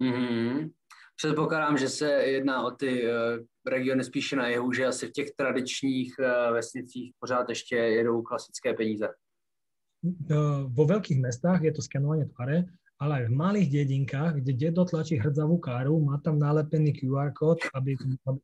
[0.00, 0.72] Mm-hmm.
[1.16, 3.06] Předpokládám, že se jedná o ty
[3.66, 8.74] regiony spíše na jihu, že asi v těch tradičních uh, vesnicích pořád ještě jedou klasické
[8.74, 9.08] peníze.
[10.04, 12.68] Uh, vo veľkých mestách je to skenovanie tváre,
[13.00, 17.64] ale aj v malých dedinkách, kde dedo tlačí hrdzavú káru, má tam nalepený QR kód,
[17.72, 17.96] aby,
[18.28, 18.38] aby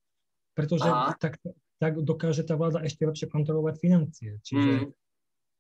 [0.57, 0.89] pretože
[1.21, 1.37] tak,
[1.77, 4.31] tak dokáže tá vláda ešte lepšie kontrolovať financie.
[4.41, 4.89] Čiže mm.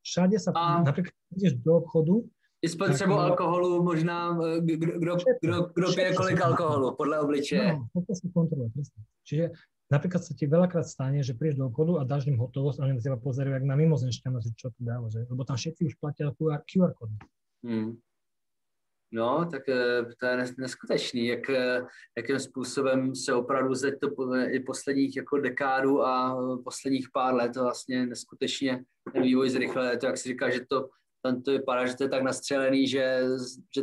[0.04, 0.84] všade sa, a...
[0.84, 2.24] napríklad ideš do obchodu,
[2.62, 7.72] i spotřebu tak, alkoholu možná, eh, kdo, kdo, kdo pije kolik alkoholu, podľa obličeje.
[7.72, 9.00] No, to sa kontroluje, presne.
[9.24, 9.44] Čiže
[9.88, 13.00] napríklad sa ti veľakrát stane, že prídeš do obchodu a dáš im hotovosť a oni
[13.00, 15.24] na teba pozerajú, jak na mimozenšťana, že čo tu dáva, že?
[15.24, 17.16] lebo tam všetci už platia QR, QR kódy.
[17.64, 17.96] Hmm.
[19.12, 21.82] No, tak eh, to je neskutečný, jak, eh,
[22.16, 27.62] jakým způsobem se opravdu za to i posledních jako dekádu a posledních pár let to
[27.62, 29.98] vlastně neskutečně ten vývoj zrychlil.
[29.98, 30.88] To, jak si říká, že to
[31.22, 33.22] tam to vypadá, že to je tak nastřelený, že,
[33.76, 33.82] že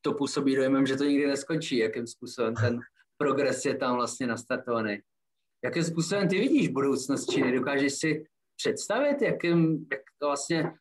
[0.00, 2.80] to působí dojmem, že to nikdy neskončí, jakým způsobem ten
[3.16, 4.98] progres je tam vlastně nastartovaný.
[5.64, 7.52] Jakým způsobem ty vidíš budoucnost Číny?
[7.52, 8.24] Dokážeš si
[8.56, 10.72] představit, jakým, jak to vlastně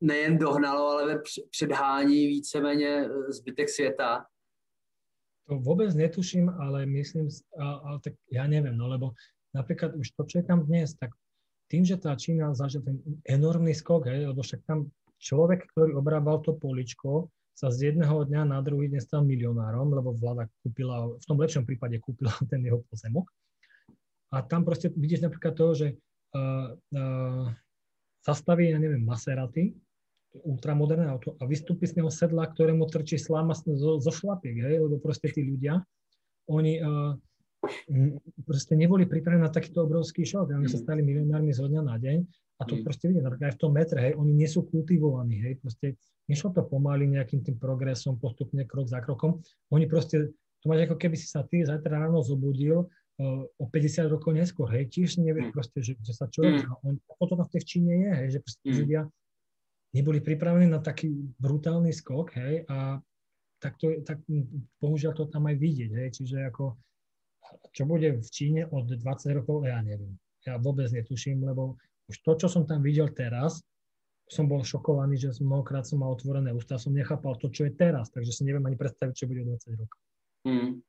[0.00, 4.26] nejen dohnalo, ale ve předhání víceméně eh, zbytek světa?
[5.44, 7.28] To vôbec netuším, ale myslím,
[7.60, 9.12] ale tak ja neviem, no lebo
[9.52, 11.12] napríklad už to, čo je tam dnes, tak
[11.68, 12.96] tým, že tá Čína zažil ten
[13.28, 14.88] enormný skok, hej, lebo však tam
[15.20, 20.10] človek, ktorý obrábal to poličko, sa z jedného dňa na druhý deň stal milionárom, lebo
[20.10, 23.30] vláda kúpila, v tom lepšom prípade kúpila ten jeho pozemok.
[24.34, 25.86] A tam proste vidíš napríklad to, že
[26.34, 27.46] uh, uh,
[28.26, 29.70] zastaví, ja neviem, Maserati,
[30.42, 34.98] ultramoderné auto a vystúpi z neho sedla, ktorému trčí sláma zo, zo šlapiek, hej, lebo
[34.98, 35.78] proste tí ľudia,
[36.50, 37.14] oni uh,
[38.42, 40.52] proste neboli pripravení na takýto obrovský šok.
[40.52, 40.84] Oni sa mm.
[40.84, 42.18] stali milionármi zo dňa na deň
[42.58, 42.82] a to mm.
[42.86, 45.98] proste vidím, napríklad aj v tom metre, hej, oni nie sú kultivovaní, hej, proste
[46.30, 49.42] nešlo to pomaly nejakým tým progresom, postupne krok za krokom.
[49.74, 50.30] Oni proste,
[50.62, 54.70] to máš ako keby si sa ty zajtra ráno zobudil uh, o 50 rokov neskôr,
[54.70, 55.54] hej, tiež nevieš mm.
[55.54, 56.86] proste, že, že sa čo mm.
[56.86, 58.76] on, potom to v Číne je, hej, že proste mm.
[58.86, 59.02] ľudia
[59.94, 61.10] neboli pripravení na taký
[61.42, 63.02] brutálny skok, hej, a
[63.58, 64.22] tak, to, tak
[64.78, 66.78] bohužiaľ to tam aj vidieť, hej, čiže ako,
[67.74, 69.02] čo bude v Číne od 20
[69.42, 70.14] rokov, ja neviem.
[70.44, 73.64] Ja vôbec netuším, lebo už to, čo som tam videl teraz,
[74.28, 78.08] som bol šokovaný, že mnohokrát som mal otvorené ústa, som nechápal to, čo je teraz,
[78.08, 80.00] takže si neviem ani predstaviť, čo bude o 20 rokov.
[80.48, 80.80] Hmm.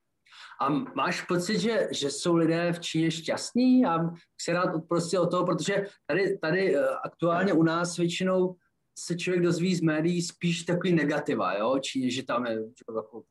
[0.59, 3.85] A máš pocit, že, že jsou lidé v Číně šťastní?
[3.85, 3.99] A
[4.41, 8.55] se rád prostě o toho, protože tady, tady eh, aktuálně u nás většinou
[8.99, 12.51] se člověk dozví z médií spíš takový negativa, jo, Číně, že tam je
[12.95, 13.23] jako,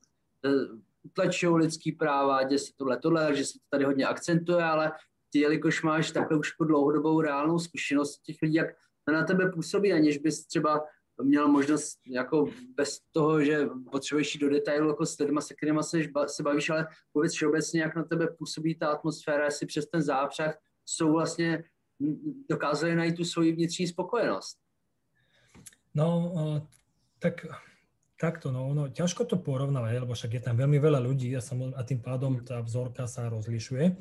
[1.02, 4.92] utlačují lidský práva, děje se tohle, tohle, že se to tady hodně akcentuje, ale
[5.34, 8.66] ty, jelikož máš takhle už po dlouhodobou reálnou zkušenost těch lidí, jak
[9.12, 10.84] na tebe působí, aniž bys třeba
[11.22, 15.82] měl možnost jako bez toho, že potřebuješ jít do detailu jako s lidmi, se kterými
[15.82, 20.02] se, se bavíš, ale vůbec všeobecně, jak na tebe působí ta atmosféra, jestli přes ten
[20.02, 20.54] zápřah
[20.86, 21.64] jsou vlastně
[22.50, 24.58] dokázali najít tu svoji vnitřní spokojenost.
[25.94, 26.32] No,
[27.18, 27.46] tak
[28.20, 31.74] takto, no, no, ťažko to porovnávať, lebo však je tam veľmi veľa ľudí a, sam,
[31.74, 33.94] a tým pádom tá vzorka sa rozlišuje.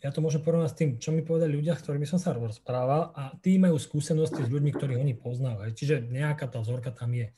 [0.00, 3.12] Ja to môžem porovnať s tým, čo mi povedali ľudia, s ktorými som sa rozprával
[3.12, 5.68] a tí majú skúsenosti s ľuďmi, ktorých oni poznajú.
[5.76, 7.28] Čiže nejaká tá vzorka tam je.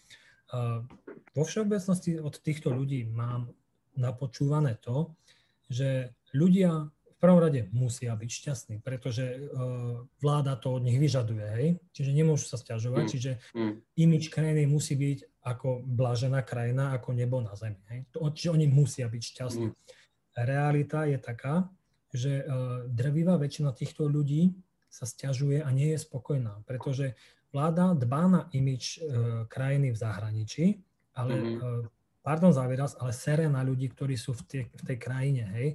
[1.35, 3.51] vo všeobecnosti od týchto ľudí mám
[3.99, 5.19] napočúvané to,
[5.67, 6.93] že ľudia
[7.23, 11.69] prvom rade musia byť šťastní, pretože uh, vláda to od nich vyžaduje, hej?
[11.95, 13.11] čiže nemôžu sa stiažovať, mm.
[13.15, 13.73] čiže mm.
[13.95, 17.79] imič krajiny musí byť ako blažená krajina, ako nebo na zemi.
[17.95, 18.11] Hej?
[18.11, 19.71] To, čiže oni musia byť šťastní.
[19.71, 19.79] Mm.
[20.35, 21.71] Realita je taká,
[22.13, 24.53] že uh, drvivá väčšina týchto ľudí
[24.93, 27.17] sa stiažuje a nie je spokojná, pretože
[27.51, 30.65] vláda dbá na imič uh, krajiny v zahraničí,
[31.17, 31.57] ale mm.
[31.59, 31.85] uh,
[32.23, 35.69] pardon za výraz, ale sere na ľudí, ktorí sú v tej, v tej krajine, hej.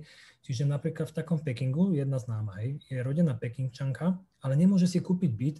[0.48, 5.32] Čiže napríklad v takom Pekingu, jedna známa, hej, je rodená Pekingčanka, ale nemôže si kúpiť
[5.36, 5.58] byt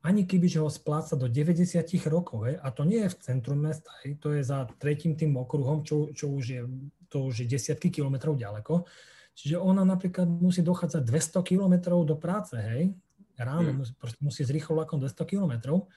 [0.00, 3.92] ani keby ho spláca do 90 rokov, hej, a to nie je v centrum mesta,
[4.00, 6.64] hej, to je za tretím tým okruhom, čo, čo už je,
[7.12, 8.88] to už je desiatky kilometrov ďaleko.
[9.34, 12.92] Čiže ona napríklad musí dochádzať 200 kilometrov do práce, hej,
[13.40, 13.78] ráno, hmm.
[13.80, 15.88] musí, musí z rýchlo vlakom 200 kilometrov,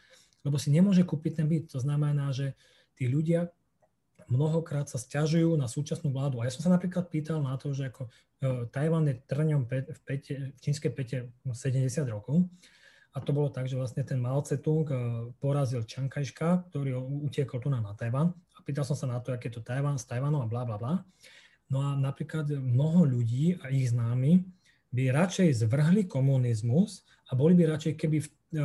[0.43, 1.71] lebo si nemôže kúpiť ten byt.
[1.75, 2.55] To znamená, že
[2.95, 3.51] tí ľudia
[4.31, 6.39] mnohokrát sa stiažujú na súčasnú vládu.
[6.39, 8.09] A ja som sa napríklad pýtal na to, že ako e,
[8.71, 11.17] Tajvan je trňom v, pete, v čínskej pete
[11.47, 12.47] 70 rokov.
[13.13, 14.95] A to bolo tak, že vlastne ten Mao Tse-tung e,
[15.37, 18.31] porazil Kai-shka, ktorý utiekol tu na, na Tajvan.
[18.31, 20.77] A pýtal som sa na to, aké je to Tajvan s Tajvanom a bla bla
[20.79, 20.93] bla.
[21.73, 24.45] No a napríklad mnoho ľudí a ich známi
[24.93, 28.61] by radšej zvrhli komunizmus a boli by radšej, keby v, e,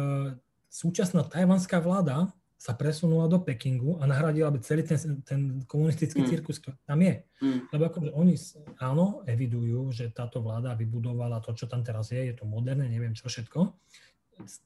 [0.69, 2.29] súčasná tajvanská vláda
[2.59, 6.29] sa presunula do Pekingu a nahradila by celý ten, ten komunistický mm.
[6.29, 7.15] cirkus, ktorý tam je.
[7.41, 7.59] Mm.
[7.71, 8.35] Lebo akože oni
[8.83, 13.15] áno, evidujú, že táto vláda vybudovala to, čo tam teraz je, je to moderné, neviem
[13.15, 13.73] čo všetko.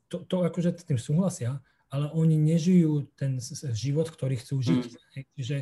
[0.09, 1.61] To, to akože s tým súhlasia,
[1.93, 3.37] ale oni nežijú ten
[3.77, 4.83] život, ktorý chcú žiť.
[4.89, 5.25] Mm.
[5.37, 5.57] Čiže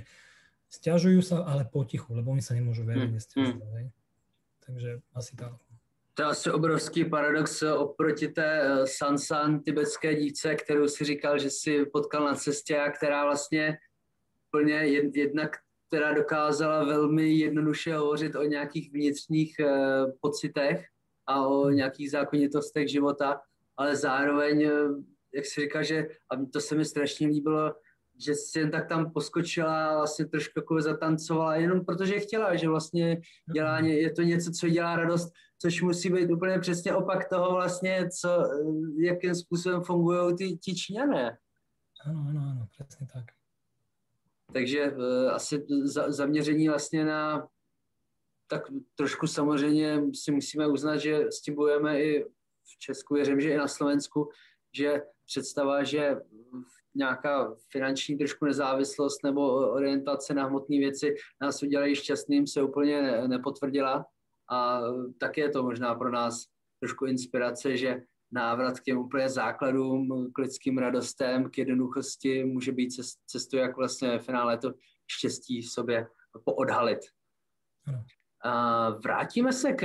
[0.71, 3.27] stiažujú sa, ale potichu, lebo oni sa nemôžu verejne mm.
[3.27, 3.85] stiažovať.
[3.91, 3.95] Mm.
[4.63, 5.59] Takže asi tak.
[6.15, 11.51] To je asi obrovský paradox oproti té eh, Sansan tibetské dívce, kterou si říkal, že
[11.51, 13.79] si potkal na cestě a která vlastně
[14.51, 14.75] plně
[15.15, 15.57] jednak
[15.91, 20.87] která dokázala velmi jednoduše hovořit o nějakých vnitřních uh, pocitech
[21.27, 21.77] a o hmm.
[21.77, 23.41] nějakých zákonitostech života,
[23.77, 24.71] ale zároveň,
[25.35, 27.75] jak si říkal, že, a to se mi strašně líbilo,
[28.25, 33.21] že si tak tam poskočila vlastně trošku jako zatancovala, jenom protože chtěla, že vlastně
[33.53, 38.09] dělá, je to něco, co dělá radost, což musí být úplně přesně opak toho vlastně,
[38.21, 38.29] co,
[38.99, 41.39] jakým způsobem fungují ty, ti Číňané.
[42.07, 43.25] Ano, ano, ano, přesně tak.
[44.53, 47.49] Takže uh, asi za, zaměření vlastně na
[48.51, 48.63] tak
[48.95, 52.25] trošku samozřejmě si musíme uznat, že s tím bojujeme i
[52.65, 54.31] v Česku, věřím, že i na Slovensku,
[54.75, 56.17] že představa, že
[56.95, 64.07] nějaká finanční trošku nezávislost nebo orientace na hmotné věci nás udělají šťastným, se úplně nepotvrdila.
[64.51, 64.81] A
[65.19, 66.47] také je to možná pro nás
[66.81, 68.03] trošku inspirace, že
[68.33, 72.91] návrat k těm úplně základům, k lidským radostem, k jednoduchosti může být
[73.27, 74.73] cestou, jak vlastně v finále to
[75.11, 76.07] štěstí v sobě
[76.45, 76.99] poodhalit.
[77.87, 78.05] Ano.
[78.45, 79.85] A vrátíme se k,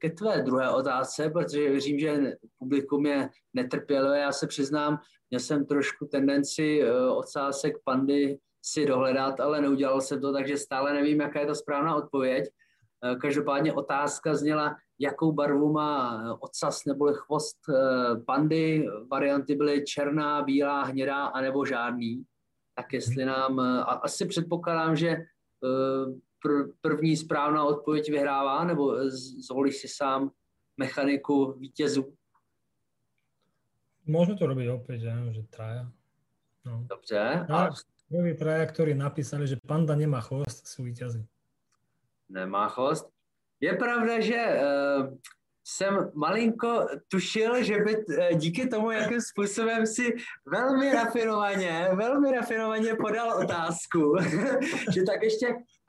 [0.00, 4.18] ke tvé druhé otázce, protože věřím, že publikum je netrpělivé.
[4.18, 4.98] Já se přiznám,
[5.30, 10.92] měl jsem trošku tendenci uh, ocásek pandy si dohledat, ale neudělal jsem to, takže stále
[10.92, 12.44] nevím, jaká je ta správná odpověď.
[12.44, 18.88] Uh, každopádně otázka zněla, jakou barvu má ocas nebo chvost uh, pandy.
[19.10, 22.22] Varianty byly černá, bílá, hnědá anebo žádný.
[22.76, 25.16] Tak jestli nám, uh, asi předpokládám, že
[26.44, 30.30] pr- první správná odpověď vyhrává, nebo zvolíš si sám
[30.76, 32.12] mechaniku vítězů?
[34.04, 35.88] Môžeme to robiť opäť, že, že traja.
[36.68, 36.84] No.
[36.84, 37.48] Dobře.
[37.48, 37.72] A...
[38.04, 41.24] Prví traja, ktorí napísali, že panda nemá chvost, sú víťazi.
[42.28, 43.08] Nemá chvost.
[43.64, 45.08] Je pravda, že uh,
[45.66, 50.14] jsem malinko tušil, že by eh, díky tomu, jakým způsobem si
[50.46, 54.16] velmi rafinovaně, velmi rafinovaně podal otázku,
[54.94, 55.46] že tak ještě,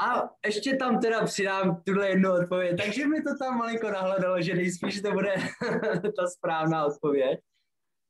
[0.07, 4.55] a ještě tam teda přidám tuhle jednu odpověď, takže mi to tam malinko nahledalo, že
[4.55, 5.35] nejspíš to bude
[6.17, 7.39] ta správná odpověď.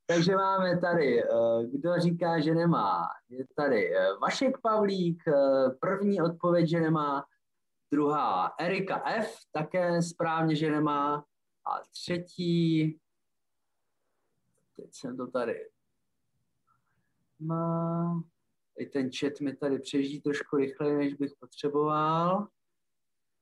[0.07, 1.28] Takže máme tady, eh,
[1.72, 5.24] kdo říká, že nemá, je tady eh, Vašek Pavlík,
[5.80, 7.24] první odpověď, že nemá,
[7.93, 11.24] druhá Erika F, také správně, že nemá,
[11.66, 12.99] a třetí,
[14.76, 15.70] teď jsem to tady
[17.39, 18.24] má,
[18.78, 22.47] i ten chat mi tady přeží trošku rychleji, než bych potřeboval.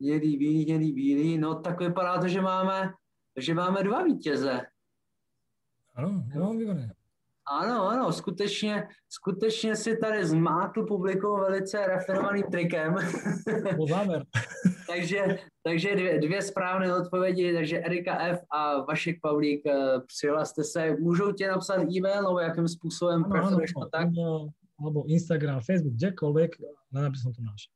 [0.01, 1.37] Hnědý, bílý, hnědý, bílý.
[1.37, 2.93] No tak vypadá to, že máme,
[3.37, 4.61] že máme dva vítěze.
[5.95, 6.93] Ano, no, výborně.
[7.51, 12.95] Ano, ano, skutečně, skutečně si tady zmátl publikum velice rafinovaným trikem.
[13.89, 14.23] záver.
[14.87, 18.39] takže takže dvě, dvě správné odpovědi, takže Erika F.
[18.51, 23.89] a Vašek Pavlík, eh, přihlaste se, můžou ti napsat e-mail, nebo jakým způsobem preferuješ to
[23.91, 24.07] tak?
[24.79, 26.51] Alebo Instagram, Facebook, kdekoľvek,
[26.97, 27.71] aby som to našel.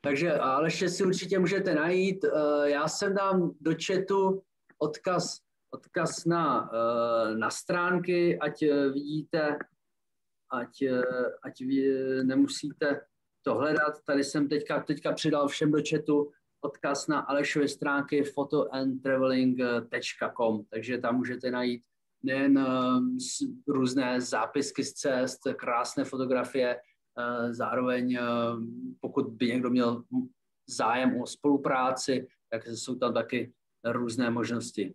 [0.00, 2.24] Takže ještě si určitě můžete najít.
[2.24, 4.42] Eh, já jsem dám do chatu
[4.78, 5.38] odkaz,
[5.76, 9.58] odkaz na, eh, na stránky, ať vidíte,
[10.46, 10.84] ať,
[11.42, 11.78] ať vy
[12.22, 13.02] nemusíte
[13.42, 13.98] to hledat.
[14.06, 21.16] Tady jsem teďka, teďka přidal všem do chatu odkaz na Alešovy stránky photoandtraveling.com, takže tam
[21.16, 21.82] můžete najít
[22.22, 22.66] nejen
[23.66, 26.80] různé zápisky z cest, krásné fotografie,
[27.50, 28.18] zároveň
[29.00, 30.04] pokud by někdo měl
[30.68, 33.52] zájem o spolupráci, tak jsou tam taky
[33.84, 34.94] různé možnosti.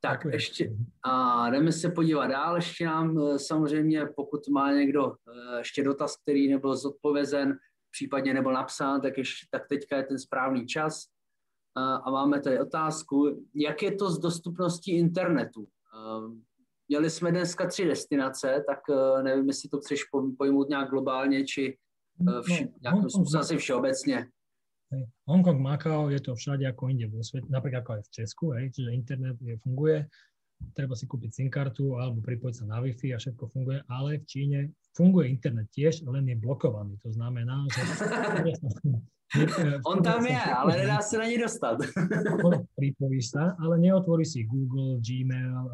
[0.00, 0.34] Tak Děkuji.
[0.34, 2.56] ještě a jdeme se podívat dál.
[2.56, 7.58] Ještě nám eh, samozřejmě, pokud má někdo eh, ještě dotaz, který nebyl zodpovězen,
[7.90, 11.04] případně nebyl napsán, tak, ještě, tak teďka je ten správný čas.
[12.04, 15.68] A máme tady otázku, jak je to s dostupností internetu?
[16.88, 18.78] Měli jsme dneska tři destinace, tak
[19.22, 20.04] nevím, jestli to chceš
[20.38, 21.78] pojmout nějak globálně, či
[22.20, 24.28] vš- no, nějakým způsobem asi všeobecně.
[25.26, 28.70] Hongkong, Makao, je to všade ako inde vo svete, napríklad ako aj v Česku, hej,
[28.70, 30.06] čiže internet je, funguje,
[30.72, 34.24] treba si kúpiť SIM kartu alebo pripojiť sa na Wi-Fi a všetko funguje, ale v
[34.30, 34.58] Číne
[34.94, 36.96] funguje internet tiež, len je blokovaný.
[37.02, 37.82] To znamená, že...
[39.90, 41.76] On tam je, ale nedá sa na ne dostať.
[42.78, 45.66] Pripojíš sa, ale neotvorí si Google, Gmail,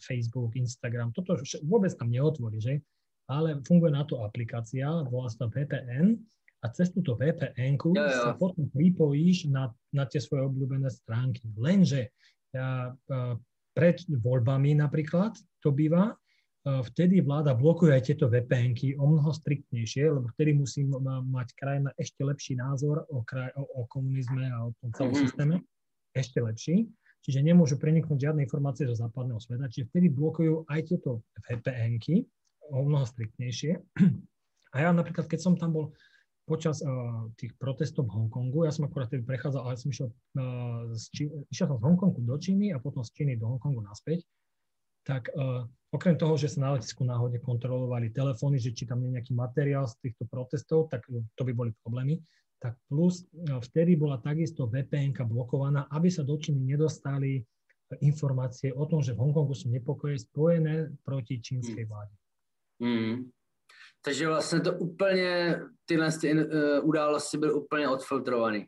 [0.00, 2.78] Facebook, Instagram, toto vôbec tam neotvorí, že?
[3.26, 6.18] Ale funguje na to aplikácia, volá sa VPN,
[6.60, 8.20] a cez túto vpn ja, ja.
[8.28, 11.48] sa potom pripojíš na, na tie svoje obľúbené stránky.
[11.56, 12.12] Lenže
[12.52, 12.92] ja,
[13.72, 16.12] pred voľbami napríklad to býva,
[16.60, 22.20] vtedy vláda blokuje aj tieto vpn o mnoho striktnejšie, lebo vtedy musí mať krajina ešte
[22.20, 25.24] lepší názor o, kraj, o, o komunizme a o tom celom mm-hmm.
[25.24, 25.56] systéme,
[26.12, 26.76] ešte lepší.
[27.20, 31.96] Čiže nemôžu preniknúť žiadne informácie zo západného sveta, čiže vtedy blokujú aj tieto vpn
[32.72, 33.80] o mnoho striktnejšie.
[34.72, 35.86] A ja napríklad, keď som tam bol
[36.50, 40.90] počas uh, tých protestov v Hongkongu, ja som akurát tedy prechádzal, ale som išiel, uh,
[40.98, 44.26] z Čí, išiel som z Hongkongu do Číny a potom z Číny do Hongkongu naspäť,
[45.06, 45.62] tak uh,
[45.94, 49.86] okrem toho, že sa na letisku náhodne kontrolovali telefóny, že či tam je nejaký materiál
[49.86, 52.18] z týchto protestov, tak to by boli problémy.
[52.60, 53.24] Tak plus
[53.72, 57.40] vtedy bola takisto vpn blokovaná, aby sa do Číny nedostali
[58.04, 61.90] informácie o tom, že v Hongkongu sú nepokoje spojené proti čínskej hmm.
[61.90, 62.14] vláde.
[62.80, 63.16] Mm.
[64.02, 68.64] Takže vlastně to úplně, tyhle ty, uh, události byly úplně odfiltrované.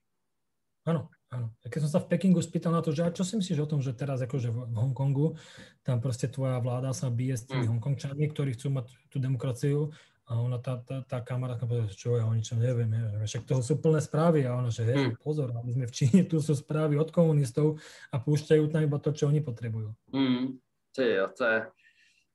[0.82, 1.54] Áno, áno.
[1.62, 3.78] Keď som sa v Pekingu spýtal na to, že a čo si myslíš o tom,
[3.78, 5.38] že teraz akože v Hongkongu,
[5.86, 7.70] tam proste tvoja vláda sa bije s tými mm.
[7.70, 9.94] Hongkongčanmi, ktorí chcú mať tú demokraciu
[10.26, 13.46] a ona, tá, tá, tá kamarátka povedala, že čo ja o ničom neviem, neviem, však
[13.46, 15.22] toho sú plné správy a ona, že hej, mm.
[15.22, 17.78] pozor, my sme v Číne, tu sú správy od komunistov
[18.10, 19.94] a púšťajú tam iba to, čo oni potrebujú.
[20.10, 20.58] Mm.
[20.92, 21.58] To je, to je,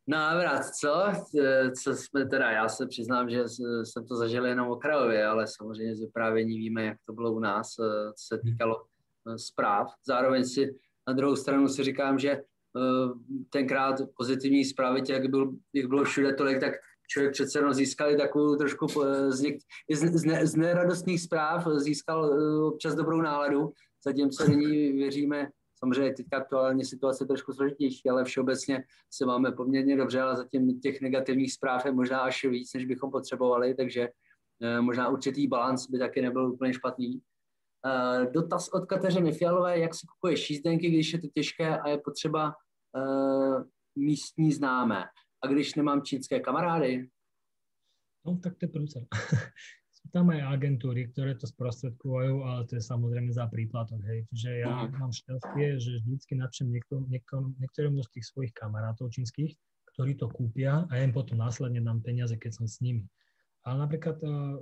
[0.08, 1.04] návrat, co?
[1.40, 3.44] E, co jsme teda, já se přiznám, že
[3.84, 7.80] jsem to zažil jenom okrajově, ale samozřejmě z vyprávění víme, jak to bylo u nás,
[7.80, 7.84] e,
[8.14, 9.88] co se týkalo e, zpráv.
[10.08, 10.76] Zároveň si
[11.08, 12.42] na druhou stranu si říkám, že
[13.50, 16.74] tenkrát pozitivní zprávy, těch, jak, byl, jak bylo všude tolik, tak
[17.10, 18.88] člověk přece jenom získali takovou trošku
[19.30, 19.60] z,
[19.92, 22.32] z, z, ne, z neradostných zpráv, získal
[22.68, 23.74] občas dobrou náladu,
[24.06, 25.50] zatímco nyní věříme
[25.80, 30.80] Samozřejmě teďka aktuálně situace je trošku složitější, ale všeobecně se máme poměrně dobře, ale zatím
[30.80, 34.10] těch negativních zpráv je možná až víc, než bychom potřebovali, takže
[34.62, 37.22] eh, možná určitý balans by taky nebyl úplně špatný.
[37.86, 41.98] Eh, dotaz od Kateřiny Fialové, jak si kupuješ jízdenky, když je to těžké a je
[41.98, 42.56] potřeba
[42.98, 43.64] eh,
[43.96, 45.06] místní známé.
[45.44, 47.10] A když nemám čínské kamarády?
[48.26, 49.04] No, tak to je prúcer.
[50.12, 54.00] tam aj agentúry, ktoré to sprostredkujú, ale to je samozrejme za príplatok.
[54.06, 54.28] Hej.
[54.32, 54.98] Čiže ja mm.
[55.00, 59.56] mám šťastie, že vždycky načem niekto, niekto, niektorému z tých svojich kamarátov čínskych,
[59.96, 63.06] ktorí to kúpia a ja im potom následne dám peniaze, keď som s nimi.
[63.68, 64.60] Ale napríklad uh,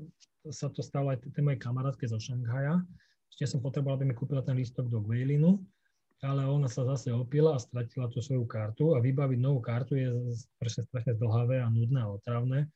[0.49, 2.81] sa to stalo aj tej mojej kamarátke zo Šanghaja.
[3.29, 5.61] Ešte som potreboval, aby mi kúpila ten lístok do Guilinu,
[6.23, 10.09] ale ona sa zase opila a stratila tú svoju kartu a vybaviť novú kartu je
[10.33, 12.71] strašne, strašne zdlhavé a nudné a otravné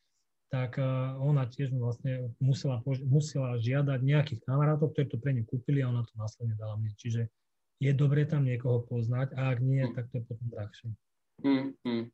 [0.50, 5.86] tak uh, ona tiež vlastne musela, musela žiadať nejakých kamarátov, ktorí to pre ňu kúpili
[5.86, 6.94] a ona to následne dala mne.
[6.98, 7.30] Čiže
[7.80, 9.94] je dobré tam niekoho poznať a ak nie, mm.
[9.96, 10.90] tak to je potom drahšie.
[11.46, 12.06] Mm, mm.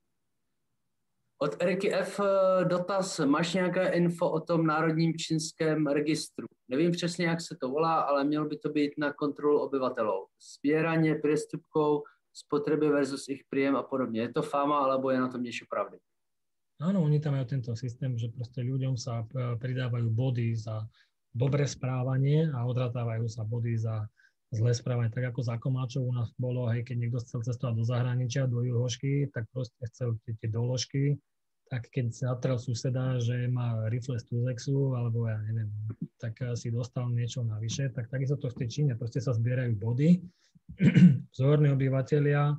[1.41, 2.19] Od Eriky F.
[2.19, 6.47] Eh, dotaz, máš nějaké info o tom národním čínském registru?
[6.67, 10.27] Nevím přesně, jak se to volá, ale mělo by to být na kontrolu obyvatelů.
[10.57, 14.21] Sběraně, priestupkou, spotreby versus ich príjem a podobně.
[14.21, 15.97] Je to fáma, alebo je na tom niečo pravdy?
[16.83, 20.83] Áno, oni tam majú tento systém, že proste ľuďom sa e, pridávajú body za
[21.31, 24.03] dobré správanie a odratávajú sa body za
[24.51, 25.11] zlé správanie.
[25.11, 28.59] Tak ako za komáčov u nás bolo, hej, keď niekto chcel cestovať do zahraničia, do
[28.63, 31.15] juhošky, tak proste chcel tie, tie doložky,
[31.71, 35.71] tak keď sa natrel suseda, že má rifle z Tuzexu, alebo ja neviem,
[36.21, 40.21] tak si dostal niečo navyše, tak takisto to v tej Číne, proste sa zbierajú body,
[41.33, 42.53] vzorní obyvateľia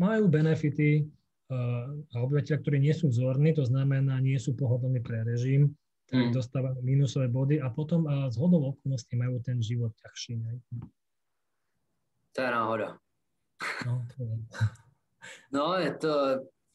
[0.00, 1.04] majú benefity,
[1.50, 5.74] a obyvateľia, ktorí nie sú vzorní, to znamená, nie sú pohodlní pre režim,
[6.10, 6.34] tak mm.
[6.34, 10.42] dostávajú minusové body a potom a z hodou okolností majú ten život ťažší.
[10.42, 10.58] Ne?
[12.34, 12.88] To je náhoda.
[13.86, 14.36] No, to je.
[15.54, 16.12] no, je to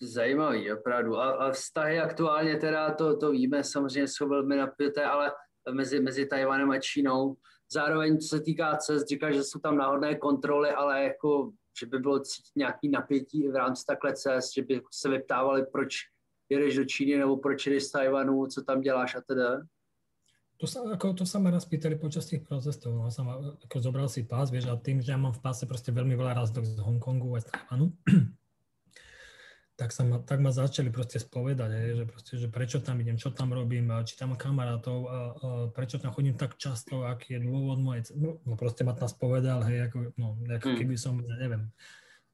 [0.01, 1.17] zajímavý, opravdu.
[1.17, 5.31] A, a vztahy aktuálně teda, to, to víme, samozřejmě jsou velmi napěté, ale
[5.71, 7.35] mezi, mezi Tajvanem a Čínou.
[7.71, 11.99] Zároveň, co se týká cest, říká, že jsou tam náhodné kontroly, ale jako že by
[11.99, 15.95] bylo cítit nějaký napětí v rámci takhle cest, že by se vyptávali, proč
[16.49, 19.61] jedeš do Číny nebo proč jedeš z Tajvanu, co tam děláš a teda?
[20.55, 22.95] To sa, ako, to sa ma raz pýtali počas tých procesov.
[22.95, 23.35] No, sa ma,
[23.67, 26.31] ako zobral si pás, vieš, a tým, že ja mám v páse proste veľmi veľa
[26.31, 27.91] razdok z Hongkongu a z Tajvanu,
[29.75, 33.19] tak, sa ma, tak ma začali proste spovedať, aj, že, proste, že prečo tam idem,
[33.19, 37.35] čo tam robím, či tam mám kamarátov, a, a prečo tam chodím tak často, aký
[37.35, 40.77] je dôvod moje, no, no proste ma tam spovedal, hej, ako, no, ako mm.
[40.79, 41.67] keby som, ja neviem,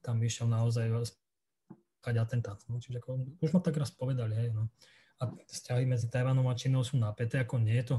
[0.06, 0.86] tam išiel naozaj
[1.98, 4.70] spať atentát, no, čiže ako, už ma tak raz povedali, hej, no.
[5.18, 7.96] A vzťahy medzi Tajvanom a Čínou sú napäté, ako nie je to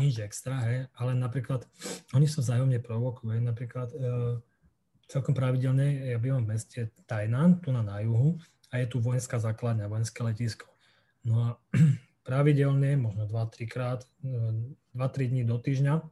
[0.00, 1.68] nič extra, hej, ale napríklad,
[2.16, 4.40] oni sa vzájomne provokujú, hej, napríklad, e,
[5.08, 8.36] celkom pravidelne, ja bývam v meste Tajnan, tu na, na juhu,
[8.70, 10.66] a je tu vojenská základňa, vojenské letisko.
[11.26, 11.48] No a
[12.28, 16.02] pravidelne, možno 2-3 krát, 2-3 e, dní do týždňa,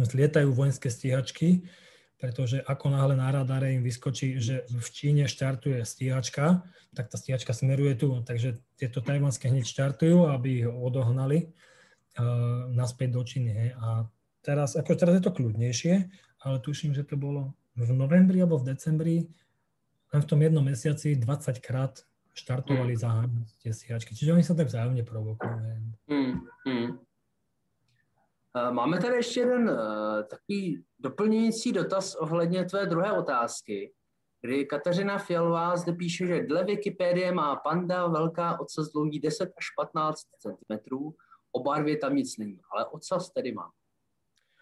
[0.00, 1.68] zlietajú vojenské stíhačky,
[2.16, 6.62] pretože ako náhle na radare im vyskočí, že v Číne štartuje stíhačka,
[6.94, 8.22] tak tá stíhačka smeruje tu.
[8.22, 13.50] Takže tieto tajvanské hneď štartujú, aby ich odohnali uh, naspäť do Číny.
[13.50, 13.70] Hej.
[13.74, 14.06] A
[14.38, 15.94] teraz, ako teraz je to kľudnejšie,
[16.46, 19.16] ale tuším, že to bolo v novembri alebo v decembri
[20.12, 23.00] len v tom jednom mesiaci 20 krát štartovali mm.
[23.00, 24.12] zaháňať tie stíhačky.
[24.16, 25.56] Čiže oni sa tak vzájomne provokujú.
[26.08, 26.36] Mm,
[26.68, 26.88] mm.
[28.70, 33.92] Máme tady ještě jeden uh, takový doplňující dotaz ohledně tvé druhé otázky,
[34.40, 39.70] kdy Kateřina Fialová zde píše, že dle Wikipedie má panda velká ocas dlouhý 10 až
[39.76, 40.96] 15 cm,
[41.52, 43.70] o barvě tam nic není, ale ocas tedy má.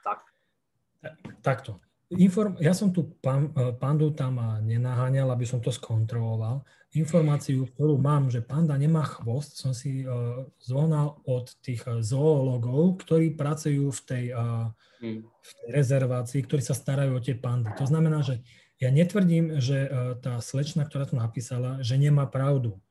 [0.05, 0.19] Tak.
[1.43, 1.81] Takto.
[2.11, 6.67] Inform- ja som tu pan, e, pandu tam nenaháňal, aby som to skontroloval.
[6.91, 12.99] Informáciu, ktorú mám, že panda nemá chvost, som si uh, zohnal od tých e, zoológov,
[13.07, 14.75] ktorí pracujú v tej, uh,
[15.23, 17.71] v tej rezervácii, ktorí sa starajú o tie pandy.
[17.79, 18.43] To znamená, že
[18.83, 22.83] ja netvrdím, že uh, tá slečna, ktorá to napísala, že nemá pravdu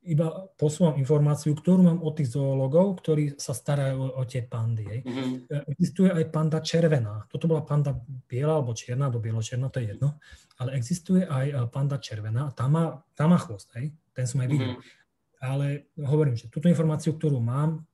[0.00, 5.04] iba posúvam informáciu, ktorú mám od tých zoológov, ktorí sa starajú o, o tie pandy.
[5.04, 5.52] Mm-hmm.
[5.76, 7.28] Existuje aj panda červená.
[7.28, 7.92] Toto bola panda
[8.24, 10.16] biela alebo čierna, alebo bieločierna, to je jedno.
[10.56, 12.48] Ale existuje aj e, panda červená.
[12.56, 13.92] Tá má, tá má chvost, hej?
[14.16, 14.72] ten som aj videl.
[14.72, 14.98] Mm-hmm.
[15.44, 15.66] Ale
[16.00, 17.84] hovorím, že túto informáciu, ktorú mám,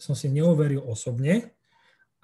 [0.00, 1.52] som si neoveril osobne,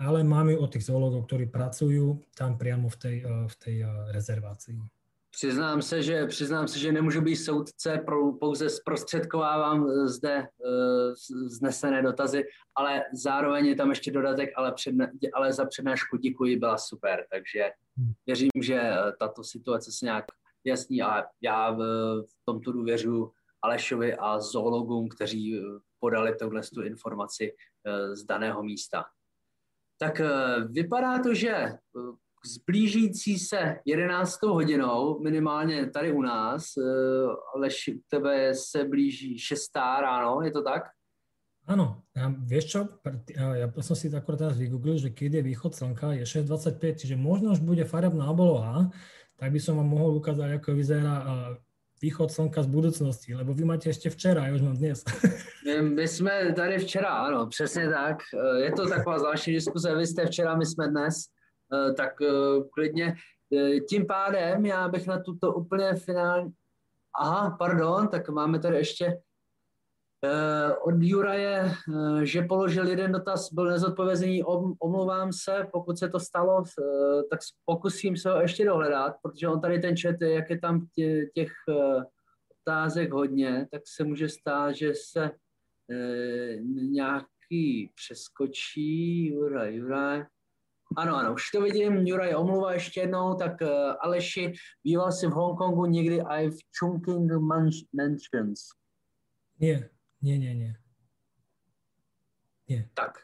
[0.01, 3.76] ale mám ju od tých zoológov, ktorí pracujú tam priamo v tej, e, v tej
[4.16, 4.95] rezervácii.
[5.37, 11.14] Přiznám se, že, přiznám se, že nemůžu být soudce, pro, pouze zprostředkovávám eh, zde uh,
[11.49, 16.78] znesené dotazy, ale zároveň je tam ještě dodatek, ale, předne, ale za přednášku děkuji, byla
[16.78, 18.12] super, takže hmm.
[18.26, 20.24] věřím, že eh, tato situace se nějak
[20.64, 21.78] jasní a já v,
[22.22, 23.32] v tomto důvěřuji
[23.62, 25.62] Alešovi a zoologům, kteří
[25.99, 29.05] podali tuhle tu informaci uh, z daného místa.
[29.99, 31.78] Tak uh, vypadá to, že
[32.47, 34.42] zblížící se 11.
[34.42, 36.82] hodinou, minimálně tady u nás, eh,
[37.55, 40.01] ale u tebe se blíží 6.
[40.01, 40.82] ráno, je to tak?
[41.66, 42.80] Áno, ja, vieš čo,
[43.34, 47.59] ja som si akorát teraz vygooglil, že keď je východ slnka, je 6.25, čiže možno
[47.59, 48.94] už bude farebná obloha,
[49.34, 51.14] tak by som vám mohol ukázať, ako vyzerá
[51.99, 55.03] východ slnka z budúcnosti, lebo vy máte ešte včera, ja už mám dnes.
[55.82, 58.16] My jsme tady včera, ano, přesně tak.
[58.34, 61.14] Eh, je to taková zvláštní diskuse, vy jste včera, my jsme dnes.
[61.73, 63.14] Eh, tak eh, klidně.
[63.53, 66.53] Eh, tím pádem já bych na tuto úplně finální...
[67.21, 69.21] Aha, pardon, tak máme tady ještě
[70.83, 71.73] od Juraje,
[72.23, 74.45] že položil jeden dotaz, byl nezodpovězený,
[74.81, 76.62] omlouvám se, pokud se to stalo,
[77.31, 80.87] tak pokusím se ho ještě dohledat, protože on tady ten chat, jak je tam
[81.35, 81.53] těch
[82.62, 85.31] otázek hodně, tak se může stát, že se
[86.91, 90.25] nějaký přeskočí, Juraj, Juraj,
[90.97, 93.68] ano, ano, už to vidím, Juraj omluva ještě jednou, tak uh,
[94.01, 94.53] Aleši,
[94.84, 97.32] býval si v Hongkongu někdy i v Chungking
[97.92, 98.61] Mansions?
[99.61, 99.90] Nie,
[100.22, 100.74] nie, nie, nie.
[102.68, 102.88] nie.
[102.94, 103.18] Tak,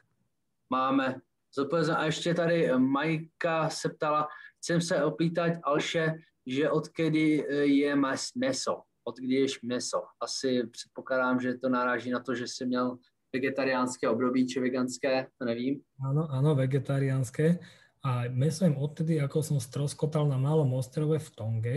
[0.70, 1.20] máme
[1.54, 1.96] zodpovězené.
[1.96, 6.14] A ještě tady eh, Majka se ptala, chcem se opýtať Alše,
[6.46, 7.96] že odkedy eh, je
[8.36, 10.02] meso, od kdy ješ meso.
[10.20, 12.98] Asi předpokládám, že to naráží na to, že jsi měl
[13.33, 15.80] vegetariánske období, či veganské, to nevím.
[16.05, 17.59] Áno, áno, vegetariánske.
[18.05, 21.76] A myslím odtedy, ako som stroskotal na malom ostrove v Tonge,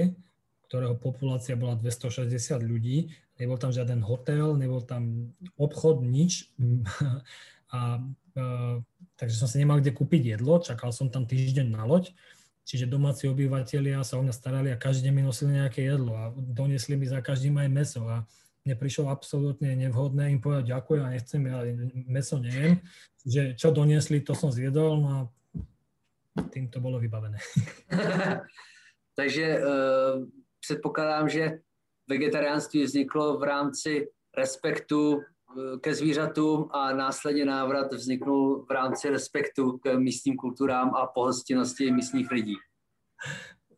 [0.67, 6.49] ktorého populácia bola 260 ľudí, nebol tam žiaden hotel, nebol tam obchod, nič.
[7.75, 8.01] a,
[8.35, 8.43] a,
[9.15, 12.11] takže som si nemal kde kúpiť jedlo, čakal som tam týždeň na loď,
[12.65, 16.33] čiže domáci obyvateľia sa o mňa starali a každý deň mi nosili nejaké jedlo a
[16.33, 18.01] donesli mi za každým aj meso.
[18.09, 18.25] A
[18.65, 21.61] mne prišlo absolútne nevhodné im povedať ďakujem a nechcem, ja
[22.09, 22.81] meso nejem.
[23.21, 25.19] Že čo doniesli, to som zjedol, no a
[26.49, 27.37] tým to bolo vybavené.
[29.19, 30.25] takže uh,
[30.59, 31.61] předpokládám, že
[32.09, 34.07] vegetariánství vzniklo v rámci
[34.37, 41.07] respektu eh, ke zvířatům a následně návrat vzniknul v rámci respektu k místním kulturám a
[41.07, 42.55] pohostinnosti místních lidí.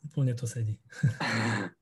[0.05, 0.79] Úplně to sedí.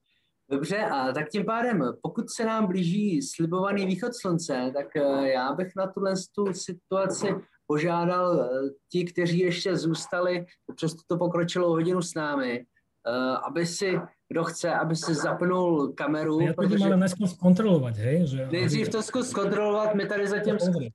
[0.49, 5.53] Dobře, a tak tím pádem, pokud se nám blíží slibovaný východ slunce, tak eh, já
[5.53, 7.35] bych na tuhle tu situaci
[7.67, 12.65] požádal eh, ti, kteří ještě zůstali přes tuto pokročilou hodinu s námi,
[13.43, 16.39] aby si kdo chce, aby si zapnul kameru.
[16.39, 16.85] Já to protože...
[16.85, 16.97] ale
[17.29, 18.27] zkontrolovat, hej?
[18.27, 20.89] Že Nejdřív to zkus zkontrolovat, my tady zatím zkusíme.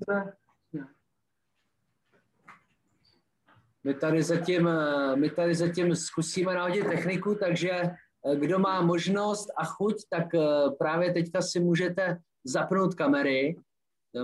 [3.85, 4.69] My tady zatím,
[5.15, 7.97] my tady zatím zkusíme nahodit techniku, takže eh,
[8.35, 13.57] kdo má možnost a chuť, tak eh, právě teďka si můžete zapnout kamery,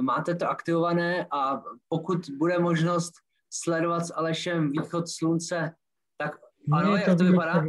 [0.00, 3.12] máte to aktivované a pokud bude možnost
[3.50, 5.74] sledovat s Alešem východ slunce,
[6.18, 6.36] tak
[6.72, 7.64] ano, jak to vypadá?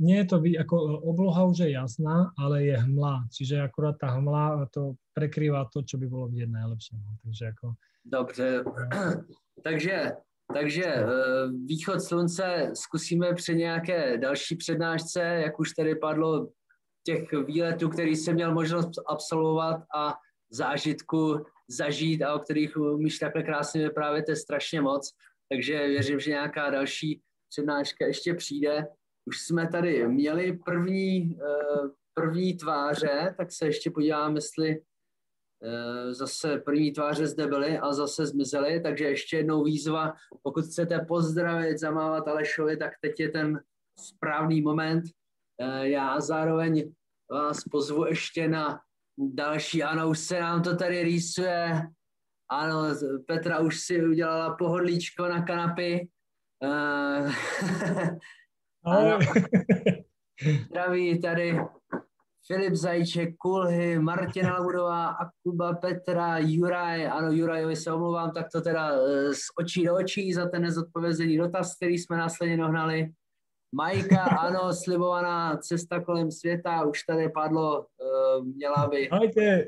[0.00, 4.64] nie je to, ako obloha už je jasná, ale je hmla, čiže akurát tá hmla
[4.72, 6.96] to prekrýva to, čo by bolo vidieť najlepšie.
[6.96, 7.20] No.
[7.20, 7.66] Takže ako...
[8.04, 8.64] Dobře,
[9.66, 9.96] takže,
[10.54, 11.06] takže e,
[11.64, 16.48] východ slunce zkusíme při nějaké další přednášce, jak už tady padlo,
[17.06, 20.14] těch výletů, který jsem měl možnost absolvovat a
[20.50, 25.10] zážitku zažít a o kterých umíš takhle krásně vyprávět, je strašně moc.
[25.48, 28.86] Takže věřím, že nějaká další přednáška ještě přijde
[29.30, 34.80] už jsme tady měli první, eh, první tváře, tak se ještě podívám, jestli eh,
[36.10, 41.78] zase první tváře zde byly a zase zmizely, takže ještě jednou výzva, pokud chcete pozdravit,
[41.78, 43.60] zamávat Alešovi, tak teď je ten
[43.98, 45.04] správný moment.
[45.60, 46.92] Eh, já zároveň
[47.30, 48.80] vás pozvu ještě na
[49.18, 51.82] další, ano, už se nám to tady rýsuje,
[52.50, 52.82] ano,
[53.26, 56.08] Petra už si udělala pohodlíčko na kanapy.
[58.84, 59.18] Ano.
[60.66, 61.58] Zdraví tady
[62.46, 67.06] Filip Zajček, Kulhy, Martina Labudová, Akuba, Petra, Juraj.
[67.06, 71.36] Ano, Jurajovi se omlouvám, tak to teda eh, z očí do očí za ten nezodpovězený
[71.36, 73.12] dotaz, který jsme následně dohnali.
[73.74, 77.86] Majka, ano, slibovaná cesta kolem světa, už tady padlo, uh,
[78.46, 79.08] měla by...
[79.10, 79.64] Majte.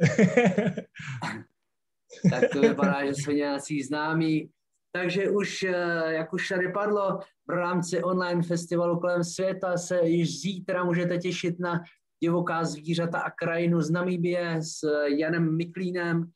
[2.30, 4.50] tak to vypadá, že jsou nějací známí.
[4.92, 7.18] Takže už, eh, jak už tady padlo,
[7.48, 11.80] v rámci online festivalu kolem světa se již zítra můžete těšit na
[12.22, 16.30] divoká zvířata a krajinu z Namíbie s Janem Miklínem.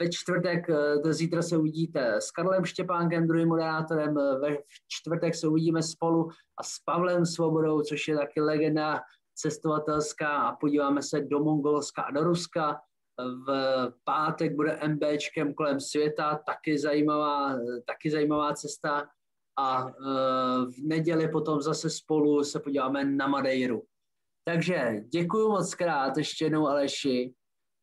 [0.00, 4.14] Ve čtvrtek, eh, zítra se uvidíte s Karlem Štěpánkem, druhým moderátorem.
[4.14, 4.56] Ve
[4.88, 6.28] čtvrtek se uvidíme spolu
[6.60, 9.00] a s Pavlem Svobodou, což je taky legenda
[9.34, 12.80] cestovatelská a podíváme se do Mongolska a do Ruska.
[13.46, 13.48] V
[14.04, 19.08] pátek bude MBčkem kolem světa, taky zajímavá, taky zajímavá cesta.
[19.58, 19.86] A
[20.64, 23.82] v neděli potom zase spolu se podíváme na Madeiru.
[24.44, 27.32] Takže děkuji moc krát ještě jednou Aleši.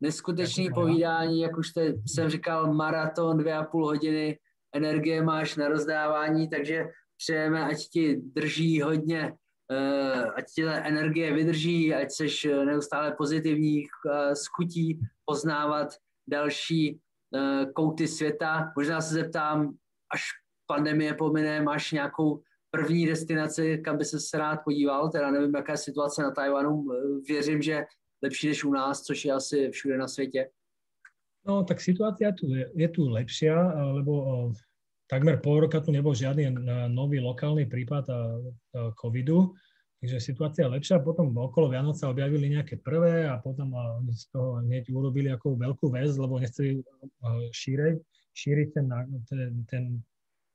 [0.01, 4.39] Neskutečný povídání, jak už te, jsem říkal, maraton, dvě a půl hodiny,
[4.75, 6.85] energie máš na rozdávání, takže
[7.17, 9.33] přejeme, ať ti drží hodně
[9.71, 15.87] Eh, ať ti ta energie vydrží, ať jsi eh, neustále pozitivní, eh, s chutí poznávat
[16.29, 16.99] další
[17.75, 18.73] kouty světa.
[18.77, 19.73] Možná se zeptám,
[20.13, 20.21] až
[20.67, 22.41] pandemie pomine, máš nějakou
[22.71, 26.85] první destinaci, kam by se rád podíval, teda nevím, jaká je situace na Tajvanu,
[27.27, 27.85] věřím, že
[28.23, 30.49] lepší než u nás, což je asi všude na světě.
[31.47, 33.55] No, tak situácia tu je, je tu lepšia,
[33.95, 34.51] lebo
[35.07, 36.51] takmer pol roka tu nebol žiadny
[36.91, 38.05] nový lokálny prípad
[38.99, 39.55] covidu,
[40.03, 40.99] takže situácia je lepšia.
[40.99, 43.71] Potom okolo Vianoce objavili nejaké prvé a potom
[44.11, 46.83] z toho hneď urobili ako veľkú väz, lebo nechceli
[47.55, 47.97] šíriť,
[48.35, 48.87] šíriť ten,
[49.25, 49.83] ten, ten,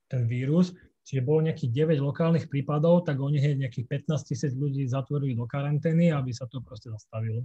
[0.06, 0.76] ten vírus.
[1.04, 5.44] Čiže bolo nejakých 9 lokálnych prípadov, tak oni hneď nejakých 15 tisíc ľudí zatvorili do
[5.44, 7.44] karantény, aby sa to proste zastavilo.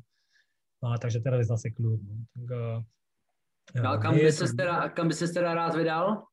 [0.79, 1.99] No, takže teraz je zase kľud.
[1.99, 2.87] No.
[3.75, 6.23] Tak, no, kam, by se teda, kam by se teda rád vydal?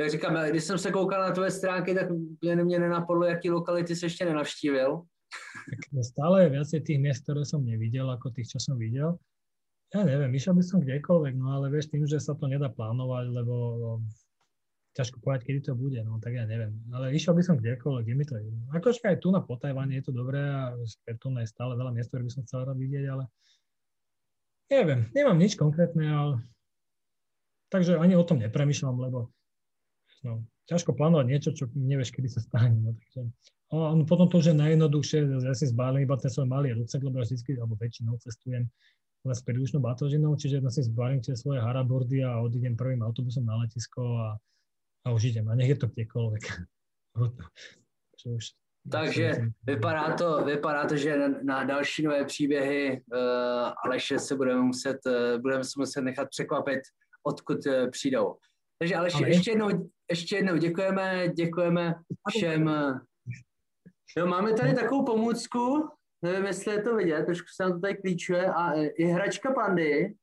[0.00, 2.06] jak říkám, když jsem se koukal na tvoje stránky, tak
[2.40, 5.02] mě, mě nenapadlo, jaký lokality jsi ještě nenavštívil.
[5.70, 9.14] Tak stále je viacej tých miest, ktoré som nevidel, ako tých, čo som videl.
[9.94, 13.30] Ja neviem, išiel by som kdekoľvek, no ale vieš, tým, že sa to nedá plánovať,
[13.30, 13.54] lebo
[14.98, 16.74] ťažko povedať, kedy to bude, no tak ja neviem.
[16.90, 18.66] Ale išiel by som kdekoľvek, je mi to jedno.
[18.74, 20.74] Akože aj tu na Potajvane je to dobré a
[21.18, 23.24] tu je stále veľa miest, ktoré by som chcel rád vidieť, ale
[24.70, 26.34] neviem, nemám nič konkrétne, ale
[27.70, 29.30] takže ani o tom nepremýšľam, lebo
[30.20, 32.76] No, ťažko plánovať niečo, čo nevieš, kedy sa stane.
[32.76, 33.20] No, takže,
[33.72, 37.00] a no, potom to už je najjednoduchšie, ja si zbalím iba ten svoj malý rucek,
[37.00, 38.68] lebo ja vždy, alebo väčšinou cestujem
[39.20, 43.44] len s príručnou batožinou, čiže ja si zbalím tie svoje harabordy a odídem prvým autobusom
[43.44, 44.26] na letisko a,
[45.04, 45.48] a už idem.
[45.48, 46.44] A nech je to kdekoľvek.
[48.26, 48.60] už
[48.92, 49.32] Takže
[49.66, 55.40] vypadá to, vypadá to, že na, další nové příběhy uh, Aleše se budeme muset, uh,
[55.40, 56.80] budeme se muset nechat překvapit,
[57.22, 58.36] odkud uh, přijdou.
[58.78, 61.94] Takže Aleši, Ale ještě jednou, ještě jednou děkujeme, děkujeme
[62.28, 62.64] všem.
[64.16, 65.88] No, máme tady takovou pomůcku,
[66.22, 70.14] nevím, jestli je to vidět, trošku se nám to tady klíčuje a je hračka pandy,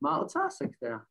[0.00, 1.04] má ocásek teda.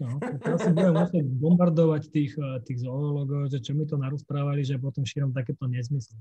[0.00, 4.62] No, teraz si budem musieť bombardovať tých, eh, tých zoologov, že čo mi to narozprávali,
[4.62, 6.18] že potom šírom takéto nezmysly.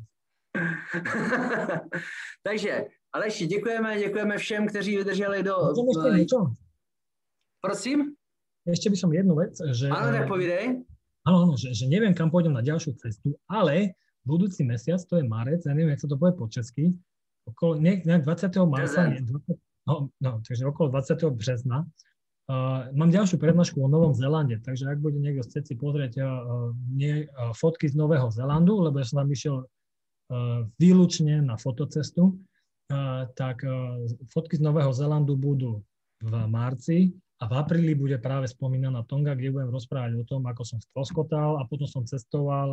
[2.48, 5.56] Takže, Aleši, děkujeme, děkujeme všem, kteří vydrželi do...
[5.56, 6.40] Môžem ešte niečo?
[7.62, 7.98] Prosím?
[8.68, 9.90] Ešte by som jednu vec, že...
[9.90, 10.86] Áno, tak povídej.
[11.26, 13.94] Áno, áno, že, že neviem, kam pôjdem na ďalšiu cestu, ale
[14.26, 16.94] budúci mesiac, to je marec, ja neviem, jak sa to povie po česky,
[17.46, 18.26] okolo nejak 20.
[18.70, 19.58] marca, nie, 20,
[19.90, 21.22] no, no, takže okolo 20.
[21.34, 21.86] března,
[22.50, 26.74] Uh, mám ďalšiu prednášku o Novom Zélande, takže ak bude niekto chcieť si pozrieť uh,
[26.90, 29.68] nie, uh, fotky z Nového Zélandu, lebo ja som tam išiel
[30.80, 32.40] výlučne na fotocestu,
[33.36, 33.68] tak
[34.32, 35.84] fotky z Nového Zélandu budú
[36.24, 37.12] v marci
[37.44, 41.60] a v apríli bude práve spomínaná Tonga, kde budem rozprávať o tom, ako som stroskotal
[41.60, 42.72] a potom som cestoval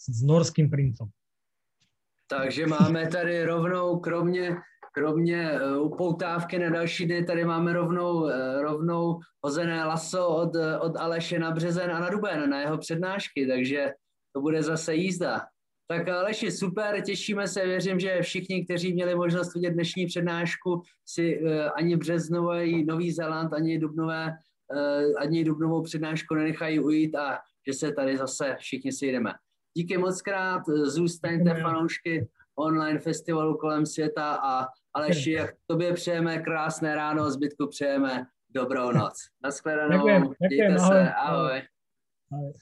[0.00, 1.12] s norským princom.
[2.32, 4.56] Takže máme tady rovnou, kromě
[4.98, 8.30] kromě uh, upoutávky na další dny tady máme rovnou, uh,
[8.62, 13.92] rovnou hozené laso od, od Aleše na Březen a na Duben, na jeho přednášky, takže
[14.32, 15.40] to bude zase jízda.
[15.88, 21.40] Tak Aleši, super, těšíme se, věřím, že všichni, kteří měli možnost vidět dnešní přednášku, si
[21.74, 24.32] ani Březnový Nový Zéland, ani Dubnové,
[25.18, 29.32] ani Dubnovou přednášku nenechají ujít a že se tady zase všichni sejdeme.
[29.76, 32.28] Díky moc krát, zůstaňte fanoušky
[32.58, 34.66] online festivalu kolem světa a
[34.96, 39.14] Aleši, tobě přejeme krásné ráno, zbytku přejeme dobrou noc.
[39.42, 41.04] Naschledanou, děkujem, děkujem, dějte ahoj.
[41.04, 41.62] se, ahoj.
[42.32, 42.52] ahoj.